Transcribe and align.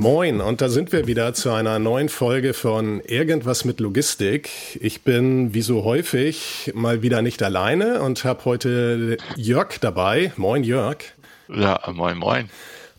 Moin, 0.00 0.40
und 0.40 0.62
da 0.62 0.70
sind 0.70 0.92
wir 0.92 1.06
wieder 1.06 1.34
zu 1.34 1.50
einer 1.50 1.78
neuen 1.78 2.08
Folge 2.08 2.54
von 2.54 3.00
Irgendwas 3.00 3.66
mit 3.66 3.80
Logistik. 3.80 4.48
Ich 4.80 5.02
bin, 5.02 5.52
wie 5.52 5.60
so 5.60 5.84
häufig, 5.84 6.72
mal 6.74 7.02
wieder 7.02 7.20
nicht 7.20 7.42
alleine 7.42 8.00
und 8.00 8.24
habe 8.24 8.46
heute 8.46 9.18
Jörg 9.36 9.78
dabei. 9.78 10.32
Moin, 10.38 10.64
Jörg. 10.64 10.96
Ja, 11.54 11.78
moin, 11.92 12.16
moin. 12.16 12.48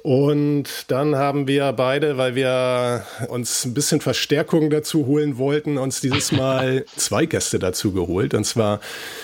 Und 0.03 0.91
dann 0.91 1.15
haben 1.15 1.47
wir 1.47 1.73
beide, 1.73 2.19
weil 2.19 2.35
wir 2.35 3.03
uns 3.29 3.65
ein 3.65 3.73
bisschen 3.73 3.99
Verstärkung 3.99 4.69
dazu 4.69 5.07
holen 5.07 5.39
wollten, 5.39 5.79
uns 5.79 6.01
dieses 6.01 6.31
Mal 6.31 6.85
zwei 6.97 7.25
Gäste 7.25 7.57
dazu 7.57 7.93
geholt. 7.93 8.35
Und 8.35 8.43
zwar 8.43 8.79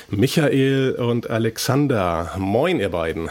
Michael 0.09 0.93
und 0.93 1.29
Alexander. 1.29 2.31
Moin, 2.39 2.79
ihr 2.79 2.89
beiden. 2.89 3.29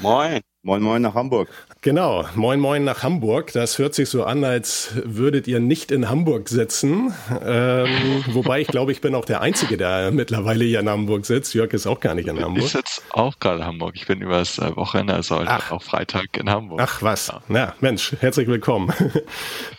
Moin. 0.00 0.40
Moin, 0.62 0.82
moin 0.82 1.02
nach 1.02 1.14
Hamburg. 1.14 1.48
Genau, 1.82 2.26
moin 2.34 2.60
moin 2.60 2.84
nach 2.84 3.02
Hamburg. 3.02 3.54
Das 3.54 3.78
hört 3.78 3.94
sich 3.94 4.10
so 4.10 4.24
an, 4.24 4.44
als 4.44 4.90
würdet 5.02 5.48
ihr 5.48 5.60
nicht 5.60 5.90
in 5.90 6.10
Hamburg 6.10 6.50
sitzen. 6.50 7.14
Ähm, 7.42 8.22
wobei 8.32 8.60
ich 8.60 8.68
glaube, 8.68 8.92
ich 8.92 9.00
bin 9.00 9.14
auch 9.14 9.24
der 9.24 9.40
Einzige, 9.40 9.78
der 9.78 10.10
mittlerweile 10.10 10.62
hier 10.66 10.80
in 10.80 10.90
Hamburg 10.90 11.24
sitzt. 11.24 11.54
Jörg 11.54 11.72
ist 11.72 11.86
auch 11.86 12.00
gar 12.00 12.14
nicht 12.14 12.28
in 12.28 12.38
Hamburg. 12.38 12.64
Ich 12.64 12.72
sitze 12.72 13.00
auch 13.08 13.38
gerade 13.38 13.60
in 13.60 13.64
Hamburg. 13.64 13.94
Ich 13.94 14.06
bin 14.06 14.20
übers 14.20 14.58
äh, 14.58 14.76
Wochenende, 14.76 15.14
also 15.14 15.42
Ach. 15.46 15.70
auch 15.70 15.82
Freitag 15.82 16.36
in 16.36 16.50
Hamburg. 16.50 16.80
Ach 16.82 17.00
was, 17.00 17.28
ja. 17.28 17.40
Na, 17.48 17.74
Mensch, 17.80 18.12
herzlich 18.20 18.46
willkommen. 18.46 18.92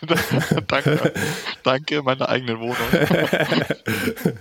danke, 0.68 1.14
danke, 1.62 2.02
meine 2.02 2.28
eigene 2.28 2.60
Wohnung. 2.60 2.78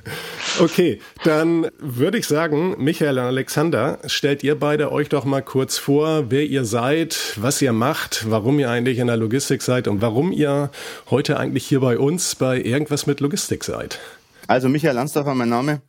okay, 0.61 0.99
dann 1.25 1.69
würde 1.79 2.17
ich 2.17 2.27
sagen, 2.27 2.75
Michael 2.79 3.19
und 3.19 3.25
Alexander, 3.25 3.99
stellt 4.07 4.43
ihr 4.45 4.59
beide 4.59 4.91
euch 4.93 5.11
doch 5.11 5.27
mal 5.27 5.43
kurz 5.43 5.77
vor, 5.77 6.31
wer 6.31 6.45
ihr 6.45 6.65
seid, 6.65 7.35
was 7.37 7.50
was 7.51 7.61
ihr 7.61 7.73
macht, 7.73 8.31
warum 8.31 8.61
ihr 8.61 8.71
eigentlich 8.71 8.99
in 8.99 9.09
der 9.09 9.17
Logistik 9.17 9.61
seid 9.61 9.89
und 9.89 10.01
warum 10.01 10.31
ihr 10.31 10.71
heute 11.11 11.37
eigentlich 11.37 11.67
hier 11.67 11.81
bei 11.81 11.99
uns 11.99 12.37
bei 12.37 12.63
irgendwas 12.63 13.09
mit 13.09 13.19
Logistik 13.19 13.65
seid. 13.65 13.99
Also 14.47 14.69
Michael 14.69 14.95
Lansdorfer, 14.95 15.35
mein 15.35 15.49
Name. 15.49 15.83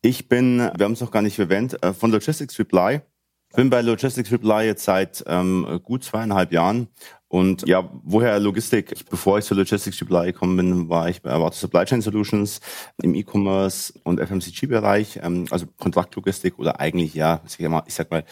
Ich 0.00 0.30
bin, 0.30 0.60
wir 0.60 0.82
haben 0.82 0.92
es 0.92 1.02
noch 1.02 1.10
gar 1.10 1.20
nicht 1.20 1.38
erwähnt, 1.38 1.76
äh, 1.82 1.92
von 1.92 2.10
Logistics 2.10 2.58
Reply. 2.58 3.02
Bin 3.54 3.68
bei 3.68 3.82
Logistics 3.82 4.32
Reply 4.32 4.64
jetzt 4.64 4.84
seit 4.84 5.22
ähm, 5.26 5.78
gut 5.84 6.04
zweieinhalb 6.04 6.52
Jahren 6.52 6.88
und 7.34 7.66
ja, 7.66 7.90
woher 8.04 8.38
Logistik? 8.38 8.94
Bevor 9.10 9.38
ich 9.38 9.44
zu 9.44 9.56
Logistics 9.56 10.00
Reply 10.00 10.26
gekommen 10.26 10.56
bin, 10.56 10.88
war 10.88 11.08
ich 11.08 11.20
bei 11.20 11.32
Avato 11.32 11.56
Supply 11.56 11.84
Chain 11.84 12.00
Solutions 12.00 12.60
im 13.02 13.16
E-Commerce 13.16 13.92
und 14.04 14.20
FMCG-Bereich, 14.20 15.18
ähm, 15.20 15.46
also 15.50 15.66
Kontraktlogistik 15.78 16.60
oder 16.60 16.78
eigentlich 16.78 17.12
ja, 17.14 17.40
ich 17.44 17.58
ich 17.58 17.94
sag 17.94 18.10
mal 18.12 18.24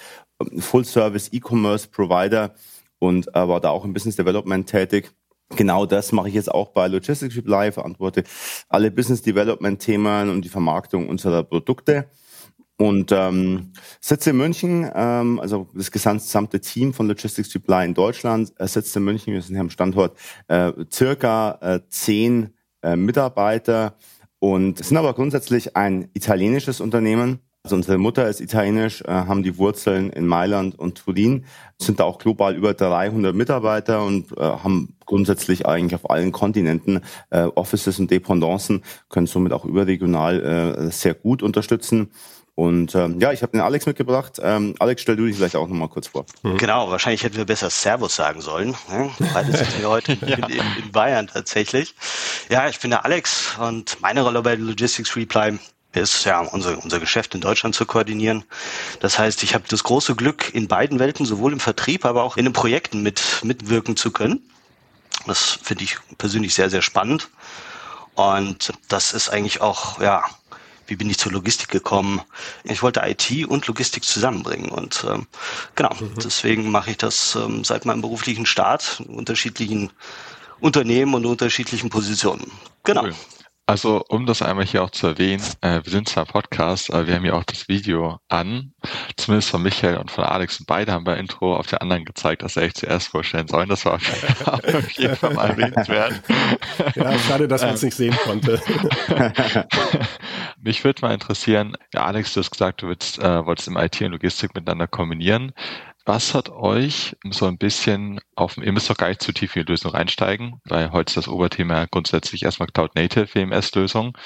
Full-Service 0.45 1.31
E-Commerce 1.33 1.89
Provider 1.89 2.55
und 2.99 3.29
äh, 3.29 3.49
war 3.49 3.61
da 3.61 3.71
auch 3.71 3.85
im 3.85 3.93
Business 3.93 4.17
Development 4.17 4.69
tätig. 4.69 5.11
Genau 5.57 5.87
das 5.87 6.13
mache 6.13 6.29
ich 6.29 6.35
jetzt 6.35 6.51
auch 6.51 6.69
bei 6.69 6.89
Logistics 6.89 7.37
Reply, 7.37 7.73
verantworte 7.73 8.25
alle 8.69 8.91
Business 8.91 9.23
Development 9.23 9.79
Themen 9.81 10.31
und 10.31 10.45
die 10.45 10.49
Vermarktung 10.49 11.09
unserer 11.09 11.43
Produkte. 11.43 12.09
Und 12.79 13.13
ähm, 13.13 13.73
sitze 14.01 14.31
in 14.31 14.39
München, 14.39 14.91
ähm, 14.95 15.39
also 15.41 15.69
das 15.75 15.91
gesamte 15.91 16.61
Team 16.61 16.95
von 16.95 17.07
Logistics 17.07 17.51
Supply 17.51 17.85
in 17.85 17.95
Deutschland 17.95 18.53
äh, 18.59 18.67
sitzt 18.67 18.97
in 18.97 19.05
München. 19.05 19.35
Wir 19.35 19.43
sind 19.43 19.55
hier 19.55 19.61
am 19.61 19.71
Standort 19.71 20.19
äh, 20.49 20.73
circa 20.91 21.59
äh, 21.61 21.81
zehn 21.89 22.55
äh, 22.83 22.97
Mitarbeiter 22.97 23.97
und 24.39 24.85
sind 24.85 24.97
aber 24.97 25.13
grundsätzlich 25.15 25.77
ein 25.77 26.09
italienisches 26.15 26.81
Unternehmen. 26.81 27.41
Also 27.65 27.77
unsere 27.77 27.97
Mutter 27.97 28.29
ist 28.29 28.41
italienisch, 28.41 29.03
äh, 29.03 29.13
haben 29.13 29.45
die 29.45 29.57
Wurzeln 29.57 30.11
in 30.11 30.27
Mailand 30.27 30.77
und 30.77 30.99
Turin, 30.99 31.45
sind 31.79 32.01
da 32.01 32.05
auch 32.05 32.19
global 32.19 32.57
über 32.57 32.75
300 32.75 33.37
Mitarbeiter 33.37 34.05
und 34.05 34.33
äh, 34.37 34.41
haben 34.41 34.97
grundsätzlich 35.07 35.65
eigentlich 35.65 35.95
auf 35.95 36.11
allen 36.11 36.33
Kontinenten 36.33 37.03
äh, 37.31 37.43
Offices 37.43 38.01
und 38.01 38.11
Dependancen, 38.11 38.83
können 39.11 39.29
somit 39.29 39.53
auch 39.53 39.65
überregional 39.65 40.43
äh, 40.89 40.91
sehr 40.91 41.15
gut 41.15 41.41
unterstützen. 41.41 42.11
Und 42.57 42.97
ähm, 42.97 43.21
ja, 43.21 43.33
ich 43.33 43.43
habe 43.43 43.53
den 43.53 43.61
Alex 43.61 43.87
mitgebracht. 43.87 44.41
Ähm, 44.43 44.75
Alex, 44.81 45.03
stell 45.03 45.17
du 45.17 45.25
dich 45.25 45.37
vielleicht 45.37 45.57
auch 45.57 45.69
nochmal 45.69 45.89
kurz 45.89 46.09
vor. 46.09 46.27
Mhm. 46.43 46.59
Genau, 46.59 46.91
wahrscheinlich 46.91 47.23
hätten 47.23 47.37
wir 47.37 47.47
besser 47.47 47.71
Servus 47.71 48.17
sagen 48.17 48.41
sollen. 48.41 48.75
Ne? 48.91 49.11
Beide 49.33 49.57
sind 49.57 49.81
wir 49.81 49.89
heute 49.89 50.13
ja. 50.27 50.49
in, 50.49 50.85
in, 50.85 50.93
Bayern 50.93 51.29
tatsächlich. 51.29 51.95
Ja, 52.51 52.69
ich 52.69 52.81
bin 52.81 52.91
der 52.91 53.05
Alex 53.05 53.57
und 53.59 54.01
meine 54.03 54.23
Rolle 54.23 54.43
bei 54.43 54.57
Logistics 54.57 55.17
Reply 55.17 55.59
ist 56.01 56.25
ja 56.25 56.41
unser, 56.41 56.83
unser 56.83 57.01
Geschäft 57.01 57.35
in 57.35 57.41
Deutschland 57.41 57.75
zu 57.75 57.85
koordinieren. 57.85 58.45
Das 59.01 59.19
heißt, 59.19 59.43
ich 59.43 59.55
habe 59.55 59.65
das 59.69 59.85
große 59.85 60.15
Glück, 60.15 60.55
in 60.55 60.69
beiden 60.69 60.99
Welten, 60.99 61.27
sowohl 61.27 61.53
im 61.53 61.61
Vertrieb, 61.61 62.05
aber 62.05 62.23
auch 62.23 62.37
in 62.37 62.45
den 62.45 62.53
Projekten 62.53 63.03
mit, 63.03 63.23
mitwirken 63.43 63.97
zu 63.97 64.11
können. 64.11 64.41
Das 65.27 65.59
finde 65.63 65.85
ich 65.85 65.99
persönlich 66.19 66.55
sehr, 66.55 66.71
sehr 66.71 66.83
spannend. 66.83 67.29
Und 68.15 68.73
das 68.89 69.13
ist 69.13 69.29
eigentlich 69.29 69.61
auch, 69.61 70.01
ja, 70.01 70.25
wie 70.87 70.97
bin 70.97 71.09
ich 71.09 71.19
zur 71.19 71.33
Logistik 71.33 71.69
gekommen? 71.69 72.21
Ich 72.65 72.83
wollte 72.83 73.03
IT 73.05 73.47
und 73.49 73.67
Logistik 73.67 74.05
zusammenbringen 74.05 74.71
und 74.71 75.07
ähm, 75.09 75.27
genau, 75.75 75.95
mhm. 75.99 76.15
deswegen 76.23 76.71
mache 76.71 76.91
ich 76.91 76.99
das 76.99 77.35
ähm, 77.37 77.65
seit 77.65 77.85
meinem 77.85 78.03
beruflichen 78.03 78.47
Start 78.47 79.03
in 79.07 79.15
unterschiedlichen 79.15 79.91
Unternehmen 80.61 81.15
und 81.15 81.25
unterschiedlichen 81.25 81.89
Positionen. 81.89 82.51
Genau. 82.85 83.05
Cool. 83.05 83.15
Also, 83.65 84.05
um 84.09 84.27
das 84.27 84.43
einmal 84.43 84.65
hier 84.65 84.83
auch 84.83 84.91
zu 84.91 85.07
erwähnen, 85.07 85.43
äh, 85.61 85.81
wir 85.85 85.91
sind 85.91 86.09
zwar 86.09 86.27
Podcast, 86.27 86.93
aber 86.93 87.07
wir 87.07 87.15
haben 87.15 87.25
ja 87.25 87.35
auch 87.35 87.45
das 87.45 87.69
Video 87.69 88.19
an. 88.29 88.73
Zumindest 89.17 89.51
von 89.51 89.63
Michael 89.63 89.99
und 89.99 90.11
von 90.11 90.25
Alex 90.25 90.59
und 90.59 90.67
beide 90.67 90.93
haben 90.93 91.05
bei 91.05 91.17
Intro 91.17 91.57
auf 91.57 91.69
der 91.69 91.81
anderen 91.81 92.05
gezeigt, 92.05 92.43
dass 92.43 92.57
er 92.57 92.65
echt 92.65 92.79
zuerst 92.79 93.09
vorstellen 93.09 93.47
sollen. 93.47 93.69
Das 93.69 93.85
war 93.85 93.95
auf 94.47 94.91
jeden 94.93 95.15
Fall 95.15 95.35
mal 95.35 95.51
erwähnenswert. 95.51 96.23
Ja, 96.97 97.19
schade, 97.21 97.47
dass 97.47 97.63
man 97.63 97.75
es 97.75 97.83
nicht 97.83 97.97
sehen 97.97 98.17
konnte. 98.25 98.61
Mich 100.61 100.83
würde 100.83 101.03
mal 101.03 101.15
interessieren, 101.15 101.77
ja, 101.95 102.05
Alex, 102.05 102.35
du 102.35 102.41
hast 102.41 102.51
gesagt, 102.51 102.83
du 102.83 102.89
willst, 102.89 103.21
äh, 103.21 103.47
wolltest 103.47 103.69
im 103.69 103.77
IT 103.77 104.01
und 104.03 104.11
Logistik 104.11 104.55
miteinander 104.55 104.89
kombinieren. 104.89 105.53
Was 106.05 106.35
hat 106.35 106.49
euch 106.49 107.17
so 107.31 107.47
ein 107.47 107.59
bisschen 107.59 108.21
auf, 108.35 108.57
ihr 108.57 108.73
müsst 108.73 108.91
doch 108.91 108.97
gar 108.97 109.09
nicht 109.09 109.23
zu 109.23 109.33
tief 109.33 109.55
in 109.55 109.65
die 109.65 109.73
Lösung 109.73 109.93
reinsteigen, 109.93 110.61
weil 110.65 110.91
heute 110.91 111.11
ist 111.11 111.17
das 111.17 111.29
Oberthema 111.29 111.87
grundsätzlich 111.87 112.43
erstmal 112.43 112.69
Cloud 112.69 112.97
Native 112.97 113.33
WMS-Lösung. 113.35 114.19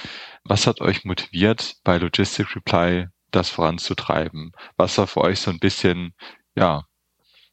Was 0.44 0.66
hat 0.66 0.80
euch 0.80 1.04
motiviert, 1.04 1.76
bei 1.84 1.98
Logistic 1.98 2.56
Reply 2.56 3.08
das 3.30 3.50
voranzutreiben? 3.50 4.52
Was 4.78 4.96
war 4.96 5.06
für 5.06 5.20
euch 5.20 5.40
so 5.40 5.50
ein 5.50 5.58
bisschen, 5.58 6.14
ja, 6.54 6.84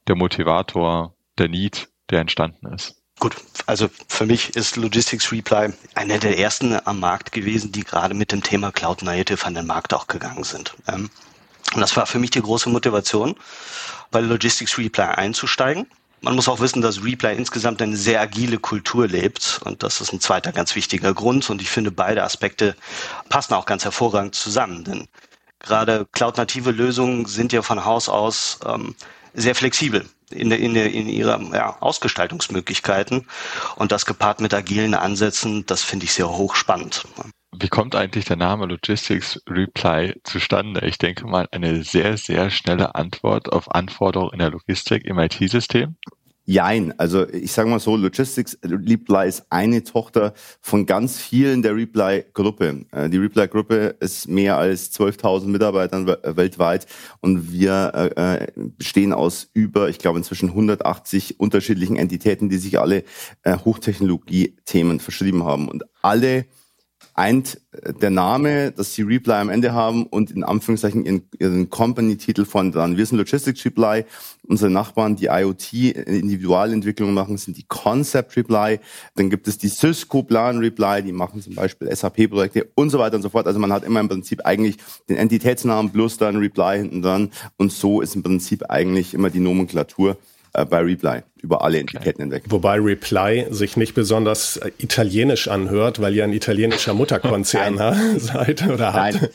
der 0.07 0.15
Motivator, 0.15 1.15
der 1.37 1.49
Need, 1.49 1.89
der 2.09 2.21
entstanden 2.21 2.67
ist? 2.73 2.95
Gut, 3.19 3.35
also 3.65 3.89
für 4.07 4.25
mich 4.25 4.55
ist 4.55 4.75
Logistics 4.75 5.31
Reply 5.31 5.73
einer 5.95 6.17
der 6.17 6.39
ersten 6.39 6.79
am 6.85 6.99
Markt 6.99 7.31
gewesen, 7.31 7.71
die 7.71 7.83
gerade 7.83 8.13
mit 8.13 8.31
dem 8.31 8.41
Thema 8.41 8.71
Cloud 8.71 9.03
Native 9.03 9.45
an 9.45 9.53
den 9.53 9.67
Markt 9.67 9.93
auch 9.93 10.07
gegangen 10.07 10.43
sind. 10.43 10.75
Ähm, 10.87 11.09
und 11.73 11.81
das 11.81 11.95
war 11.95 12.05
für 12.05 12.19
mich 12.19 12.31
die 12.31 12.41
große 12.41 12.69
Motivation 12.69 13.35
bei 14.11 14.19
Logistics 14.19 14.77
Reply 14.77 15.05
einzusteigen. 15.05 15.87
Man 16.21 16.35
muss 16.35 16.47
auch 16.47 16.61
wissen, 16.61 16.81
dass 16.81 17.03
Reply 17.03 17.35
insgesamt 17.35 17.81
eine 17.81 17.97
sehr 17.97 18.21
agile 18.21 18.57
Kultur 18.57 19.07
lebt 19.07 19.59
und 19.65 19.83
das 19.83 19.99
ist 19.99 20.13
ein 20.13 20.21
zweiter 20.21 20.53
ganz 20.53 20.73
wichtiger 20.75 21.13
Grund 21.13 21.49
und 21.49 21.61
ich 21.61 21.69
finde 21.69 21.91
beide 21.91 22.23
Aspekte 22.23 22.75
passen 23.27 23.53
auch 23.53 23.65
ganz 23.65 23.83
hervorragend 23.83 24.33
zusammen, 24.33 24.85
denn 24.85 25.07
gerade 25.59 26.07
cloud-native 26.13 26.71
Lösungen 26.71 27.25
sind 27.25 27.51
ja 27.51 27.61
von 27.61 27.83
Haus 27.83 28.07
aus 28.07 28.59
ähm, 28.65 28.95
sehr 29.33 29.55
flexibel 29.55 30.05
in, 30.29 30.49
der, 30.49 30.59
in, 30.59 30.73
der, 30.73 30.91
in 30.91 31.07
ihrer 31.09 31.41
ja, 31.53 31.77
Ausgestaltungsmöglichkeiten 31.81 33.27
und 33.75 33.91
das 33.91 34.05
gepaart 34.05 34.39
mit 34.39 34.53
agilen 34.53 34.93
Ansätzen, 34.93 35.65
das 35.65 35.83
finde 35.83 36.05
ich 36.05 36.13
sehr 36.13 36.29
hochspannend. 36.29 37.05
Wie 37.63 37.69
kommt 37.69 37.95
eigentlich 37.95 38.25
der 38.25 38.35
Name 38.35 38.65
Logistics 38.65 39.41
Reply 39.49 40.19
zustande? 40.25 40.85
Ich 40.85 40.97
denke 40.97 41.25
mal, 41.25 41.47
eine 41.51 41.81
sehr, 41.85 42.17
sehr 42.17 42.49
schnelle 42.49 42.95
Antwort 42.95 43.53
auf 43.53 43.73
Anforderungen 43.73 44.33
in 44.33 44.39
der 44.39 44.51
Logistik 44.51 45.05
im 45.05 45.17
IT-System. 45.17 45.95
Jein, 46.43 46.93
also 46.99 47.25
ich 47.29 47.53
sage 47.53 47.69
mal 47.69 47.79
so, 47.79 47.95
Logistics 47.95 48.57
Reply 48.65 49.29
ist 49.29 49.45
eine 49.49 49.81
Tochter 49.85 50.33
von 50.59 50.85
ganz 50.85 51.21
vielen 51.21 51.61
der 51.61 51.73
Reply-Gruppe. 51.73 52.83
Äh, 52.91 53.09
die 53.09 53.15
Reply-Gruppe 53.15 53.95
ist 54.01 54.27
mehr 54.27 54.57
als 54.57 54.91
12.000 54.91 55.47
Mitarbeitern 55.47 56.05
weltweit 56.05 56.85
und 57.21 57.49
wir 57.49 58.11
äh, 58.17 58.47
bestehen 58.57 59.13
aus 59.13 59.49
über, 59.53 59.87
ich 59.87 59.99
glaube 59.99 60.17
inzwischen 60.17 60.49
180 60.49 61.39
unterschiedlichen 61.39 61.95
Entitäten, 61.95 62.49
die 62.49 62.57
sich 62.57 62.77
alle 62.77 63.05
äh, 63.43 63.57
Hochtechnologie-Themen 63.57 64.99
verschrieben 64.99 65.45
haben 65.45 65.69
und 65.69 65.85
alle 66.01 66.43
eint 67.13 67.61
äh, 67.71 67.93
der 67.93 68.09
Name, 68.09 68.71
dass 68.71 68.93
sie 68.93 69.03
Reply 69.03 69.33
am 69.33 69.49
Ende 69.49 69.73
haben 69.73 70.05
und 70.05 70.31
in 70.31 70.43
Anführungszeichen 70.43 71.05
ihren, 71.05 71.23
ihren 71.39 71.69
Company-Titel 71.69 72.45
von 72.45 72.71
dran. 72.71 72.97
Wir 72.97 73.05
sind 73.05 73.17
Logistics 73.17 73.63
Reply. 73.65 74.05
Unsere 74.45 74.69
Nachbarn, 74.69 75.15
die 75.15 75.27
IoT-Individualentwicklung 75.27 77.13
machen, 77.13 77.37
sind 77.37 77.57
die 77.57 77.65
Concept 77.67 78.35
Reply. 78.35 78.79
Dann 79.15 79.29
gibt 79.29 79.47
es 79.47 79.57
die 79.57 79.69
Cisco 79.69 80.23
Plan 80.23 80.57
Reply, 80.57 81.01
die 81.01 81.13
machen 81.13 81.41
zum 81.41 81.55
Beispiel 81.55 81.93
SAP-Projekte 81.95 82.69
und 82.75 82.89
so 82.89 82.99
weiter 82.99 83.15
und 83.15 83.21
so 83.21 83.29
fort. 83.29 83.47
Also 83.47 83.59
man 83.59 83.71
hat 83.71 83.83
immer 83.83 83.99
im 83.99 84.09
Prinzip 84.09 84.45
eigentlich 84.45 84.77
den 85.07 85.17
Entitätsnamen 85.17 85.91
plus 85.91 86.17
dann 86.17 86.37
Reply 86.37 86.77
hinten 86.79 87.01
dran. 87.01 87.31
Und 87.57 87.71
so 87.71 88.01
ist 88.01 88.15
im 88.15 88.23
Prinzip 88.23 88.69
eigentlich 88.69 89.13
immer 89.13 89.29
die 89.29 89.39
Nomenklatur 89.39 90.17
äh, 90.53 90.65
bei 90.65 90.79
Reply 90.79 91.23
über 91.43 91.61
alle 91.61 91.79
Etiketten 91.79 92.09
okay. 92.09 92.21
hinweg. 92.21 92.43
Wobei 92.47 92.79
Reply 92.79 93.47
sich 93.49 93.75
nicht 93.75 93.93
besonders 93.93 94.57
äh, 94.57 94.71
italienisch 94.77 95.49
anhört, 95.49 95.99
weil 95.99 96.15
ihr 96.15 96.23
ein 96.23 96.31
italienischer 96.31 96.93
Mutterkonzern 96.93 97.77
seid 98.17 98.65
oder 98.67 98.93
habt. 98.93 99.15
Nein. 99.15 99.29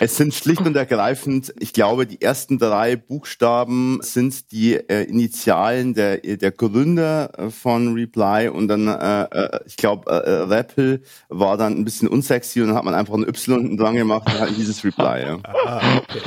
Es 0.00 0.16
sind 0.16 0.34
schlicht 0.34 0.60
und 0.60 0.76
ergreifend, 0.76 1.54
ich 1.58 1.72
glaube, 1.72 2.06
die 2.06 2.20
ersten 2.20 2.58
drei 2.58 2.96
Buchstaben 2.96 4.00
sind 4.02 4.52
die 4.52 4.74
äh, 4.74 5.04
Initialen 5.04 5.94
der, 5.94 6.18
der 6.18 6.50
Gründer 6.50 7.30
äh, 7.38 7.50
von 7.50 7.94
Reply 7.94 8.48
und 8.48 8.68
dann, 8.68 8.86
äh, 8.88 9.22
äh 9.22 9.60
ich 9.66 9.76
glaube, 9.76 10.10
äh, 10.10 10.30
Rappel 10.42 11.02
war 11.28 11.56
dann 11.56 11.78
ein 11.78 11.84
bisschen 11.84 12.08
unsexy 12.08 12.60
und 12.60 12.68
dann 12.68 12.76
hat 12.76 12.84
man 12.84 12.94
einfach 12.94 13.14
ein 13.14 13.26
Y 13.26 13.76
dran 13.78 13.94
gemacht 13.94 14.26
und 14.26 14.40
hat 14.40 14.50
dieses 14.56 14.84
Reply. 14.84 15.22
Ja. 15.22 15.38
Ah, 15.64 15.98
okay. 15.98 16.20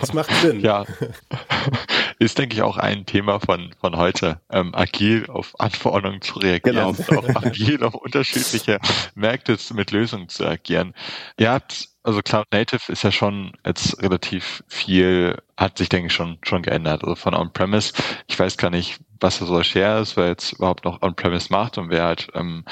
Das 0.00 0.14
macht 0.14 0.30
Sinn. 0.36 0.60
Ja. 0.62 0.86
Ist, 2.18 2.38
denke 2.38 2.54
ich, 2.54 2.62
auch 2.62 2.76
ein 2.76 3.04
Thema 3.04 3.40
von, 3.40 3.74
von 3.80 3.96
heute, 3.96 4.40
ähm, 4.50 4.74
agil 4.74 5.26
auf 5.28 5.58
Anforderungen 5.58 6.22
zu 6.22 6.38
reagieren, 6.38 6.94
genau. 6.96 7.20
auch 7.20 7.44
agil 7.44 7.82
auf 7.82 7.94
unterschiedliche 7.94 8.78
Märkte 9.14 9.58
mit 9.74 9.90
Lösungen 9.90 10.28
zu 10.28 10.46
agieren. 10.46 10.94
Ihr 11.36 11.50
habt 11.50 11.88
also 12.04 12.20
Cloud 12.20 12.46
Native 12.52 12.90
ist 12.90 13.04
ja 13.04 13.12
schon 13.12 13.52
jetzt 13.64 14.02
relativ 14.02 14.64
viel, 14.66 15.36
hat 15.56 15.78
sich, 15.78 15.88
denke 15.88 16.08
ich, 16.08 16.12
schon, 16.12 16.38
schon 16.42 16.62
geändert. 16.62 17.02
Also 17.02 17.14
von 17.14 17.34
On-Premise, 17.34 17.92
ich 18.26 18.38
weiß 18.38 18.56
gar 18.56 18.70
nicht, 18.70 19.00
was 19.20 19.38
da 19.38 19.46
so 19.46 19.62
Share 19.62 20.00
ist, 20.00 20.16
wer 20.16 20.26
jetzt 20.26 20.52
überhaupt 20.52 20.84
noch 20.84 21.00
On-Premise 21.00 21.46
macht 21.50 21.78
und 21.78 21.90
wer 21.90 22.04
halt 22.04 22.28
ähm, 22.34 22.64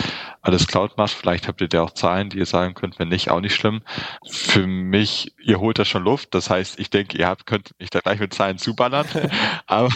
alles 0.43 0.67
Cloud 0.67 0.97
macht. 0.97 1.12
Vielleicht 1.12 1.47
habt 1.47 1.61
ihr 1.61 1.69
da 1.69 1.82
auch 1.82 1.93
Zahlen, 1.93 2.31
die 2.31 2.38
ihr 2.38 2.47
sagen 2.47 2.75
könnt, 2.75 2.99
wenn 2.99 3.09
nicht, 3.09 3.31
auch 3.31 3.41
nicht 3.41 3.55
schlimm. 3.55 3.82
Für 4.29 4.67
mich, 4.67 5.32
ihr 5.38 5.61
holt 5.61 5.79
da 5.79 5.85
schon 5.85 6.03
Luft. 6.03 6.35
Das 6.35 6.50
heißt, 6.50 6.81
ich 6.81 6.91
denke, 6.91 7.17
ihr 7.17 7.29
habt, 7.29 7.47
könnt 7.47 7.71
mich 7.79 7.91
da 7.91 8.00
gleich 8.00 8.19
mit 8.19 8.35
Zahlen 8.35 8.59
zuballern. 8.59 9.06
aber, 9.67 9.91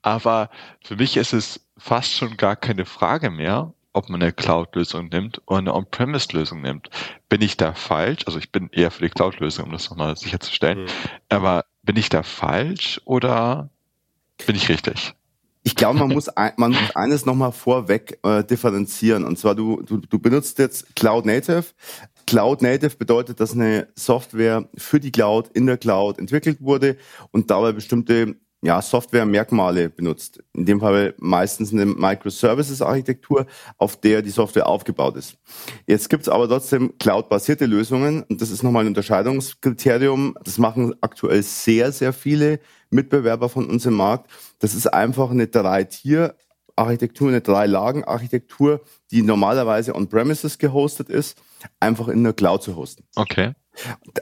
aber 0.00 0.50
für 0.82 0.96
mich 0.96 1.18
ist 1.18 1.34
es 1.34 1.60
fast 1.76 2.14
schon 2.14 2.38
gar 2.38 2.56
keine 2.56 2.86
Frage 2.86 3.30
mehr, 3.30 3.74
ob 3.96 4.10
man 4.10 4.22
eine 4.22 4.32
Cloud-Lösung 4.32 5.08
nimmt 5.08 5.40
oder 5.46 5.58
eine 5.58 5.74
On-Premise-Lösung 5.74 6.60
nimmt. 6.60 6.90
Bin 7.28 7.40
ich 7.40 7.56
da 7.56 7.72
falsch? 7.72 8.24
Also 8.26 8.38
ich 8.38 8.52
bin 8.52 8.68
eher 8.70 8.90
für 8.90 9.02
die 9.02 9.10
Cloud-Lösung, 9.10 9.66
um 9.66 9.72
das 9.72 9.88
nochmal 9.88 10.16
sicherzustellen. 10.16 10.82
Mhm. 10.82 10.88
Aber 11.30 11.64
bin 11.82 11.96
ich 11.96 12.08
da 12.08 12.22
falsch 12.22 13.00
oder 13.06 13.70
bin 14.46 14.54
ich 14.54 14.68
richtig? 14.68 15.14
Ich 15.62 15.74
glaube, 15.74 15.98
man 15.98 16.10
muss, 16.10 16.28
ein, 16.28 16.52
man 16.58 16.72
muss 16.72 16.94
eines 16.94 17.26
nochmal 17.26 17.52
vorweg 17.52 18.18
äh, 18.22 18.44
differenzieren. 18.44 19.24
Und 19.24 19.38
zwar, 19.38 19.54
du, 19.54 19.82
du, 19.82 19.96
du 19.96 20.18
benutzt 20.18 20.58
jetzt 20.58 20.94
Cloud 20.94 21.24
Native. 21.24 21.64
Cloud 22.26 22.62
Native 22.62 22.96
bedeutet, 22.96 23.40
dass 23.40 23.52
eine 23.52 23.88
Software 23.96 24.68
für 24.76 25.00
die 25.00 25.10
Cloud 25.10 25.48
in 25.54 25.66
der 25.66 25.78
Cloud 25.78 26.18
entwickelt 26.18 26.58
wurde 26.60 26.98
und 27.32 27.50
dabei 27.50 27.72
bestimmte 27.72 28.36
ja, 28.62 28.80
Software-Merkmale 28.80 29.90
benutzt. 29.90 30.42
In 30.54 30.64
dem 30.64 30.80
Fall 30.80 31.14
meistens 31.18 31.72
eine 31.72 31.86
Microservices-Architektur, 31.86 33.46
auf 33.78 34.00
der 34.00 34.22
die 34.22 34.30
Software 34.30 34.66
aufgebaut 34.66 35.16
ist. 35.16 35.36
Jetzt 35.86 36.08
gibt 36.08 36.22
es 36.22 36.28
aber 36.28 36.48
trotzdem 36.48 36.96
cloud-basierte 36.98 37.66
Lösungen 37.66 38.24
und 38.24 38.40
das 38.40 38.50
ist 38.50 38.62
nochmal 38.62 38.84
ein 38.84 38.88
Unterscheidungskriterium. 38.88 40.36
Das 40.42 40.58
machen 40.58 40.94
aktuell 41.00 41.42
sehr, 41.42 41.92
sehr 41.92 42.12
viele 42.12 42.60
Mitbewerber 42.90 43.48
von 43.48 43.68
uns 43.68 43.84
im 43.86 43.94
Markt. 43.94 44.30
Das 44.58 44.74
ist 44.74 44.86
einfach 44.86 45.30
eine 45.30 45.48
Drei-Tier-Architektur, 45.48 47.28
eine 47.28 47.42
Drei-Lagen-Architektur, 47.42 48.80
die 49.10 49.22
normalerweise 49.22 49.94
on-premises 49.94 50.58
gehostet 50.58 51.08
ist, 51.10 51.40
einfach 51.80 52.08
in 52.08 52.22
der 52.24 52.32
Cloud 52.32 52.62
zu 52.62 52.76
hosten. 52.76 53.04
Okay. 53.14 53.52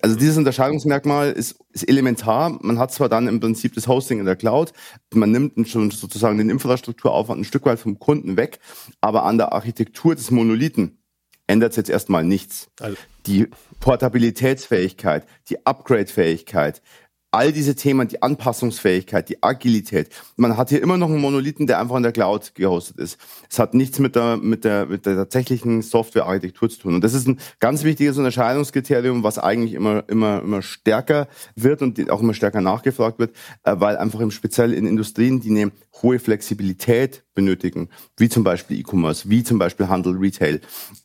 Also 0.03 0.17
dieses 0.17 0.37
Unterscheidungsmerkmal 0.37 1.31
ist, 1.31 1.57
ist, 1.71 1.89
elementar. 1.89 2.59
Man 2.61 2.79
hat 2.79 2.93
zwar 2.93 3.09
dann 3.09 3.29
im 3.29 3.41
Prinzip 3.41 3.75
das 3.75 3.87
Hosting 3.87 4.19
in 4.19 4.25
der 4.25 4.37
Cloud, 4.37 4.73
man 5.13 5.31
nimmt 5.31 5.69
schon 5.69 5.91
sozusagen 5.91 6.39
den 6.39 6.51
Infrastrukturaufwand 6.51 7.41
ein 7.41 7.45
Stück 7.45 7.65
weit 7.67 7.79
vom 7.79 7.99
Kunden 7.99 8.37
weg, 8.37 8.59
aber 9.01 9.25
an 9.25 9.39
der 9.39 9.53
Architektur 9.53 10.17
des 10.17 10.31
Monolithen 10.31 10.99
ändert 11.47 11.71
es 11.71 11.77
jetzt 11.77 11.91
erstmal 11.91 12.25
nichts. 12.25 12.69
Also. 12.81 12.97
Die 13.27 13.49
Portabilitätsfähigkeit, 13.81 15.27
die 15.49 15.65
Upgrade-Fähigkeit, 15.65 16.83
all 17.35 17.53
diese 17.53 17.75
Themen, 17.75 18.07
die 18.07 18.23
Anpassungsfähigkeit, 18.23 19.29
die 19.29 19.43
Agilität. 19.43 20.09
Man 20.37 20.57
hat 20.57 20.69
hier 20.69 20.81
immer 20.81 20.97
noch 20.97 21.09
einen 21.09 21.21
Monolithen, 21.21 21.67
der 21.67 21.81
einfach 21.81 21.97
in 21.97 22.05
der 22.05 22.13
Cloud 22.13 22.55
gehostet 22.55 22.99
ist. 22.99 23.19
Es 23.51 23.59
hat 23.59 23.75
nichts 23.75 23.99
mit 23.99 24.15
der, 24.15 24.37
mit 24.37 24.65
der, 24.65 24.87
mit 24.87 25.05
der 25.05 25.17
tatsächlichen 25.17 25.83
Softwarearchitektur 25.83 26.71
zu 26.71 26.79
tun. 26.79 26.95
Und 26.95 27.03
das 27.03 27.13
ist 27.13 27.27
ein 27.27 27.41
ganz 27.59 27.83
wichtiges 27.83 28.19
Unterscheidungskriterium, 28.19 29.25
was 29.25 29.41
eigentlich 29.41 29.75
immer, 29.75 30.05
immer, 30.07 30.43
immer 30.43 30.63
stärker 30.63 31.27
wird 31.57 31.83
und 31.83 32.09
auch 32.09 32.21
immer 32.21 32.35
stärker 32.35 32.61
nachgefragt 32.61 33.19
wird, 33.19 33.35
äh, 33.65 33.75
weil 33.79 33.97
einfach 33.97 34.21
im 34.21 34.31
speziell 34.31 34.73
in 34.73 34.87
Industrien, 34.87 35.41
die 35.41 35.51
eine 35.51 35.73
hohe 36.03 36.21
Flexibilität 36.21 37.25
benötigen, 37.35 37.89
wie 38.17 38.29
zum 38.29 38.45
Beispiel 38.45 38.79
E-Commerce, 38.79 39.29
wie 39.29 39.43
zum 39.43 39.59
Beispiel 39.59 39.89
Handel, 39.89 40.17
Retail, 40.17 40.61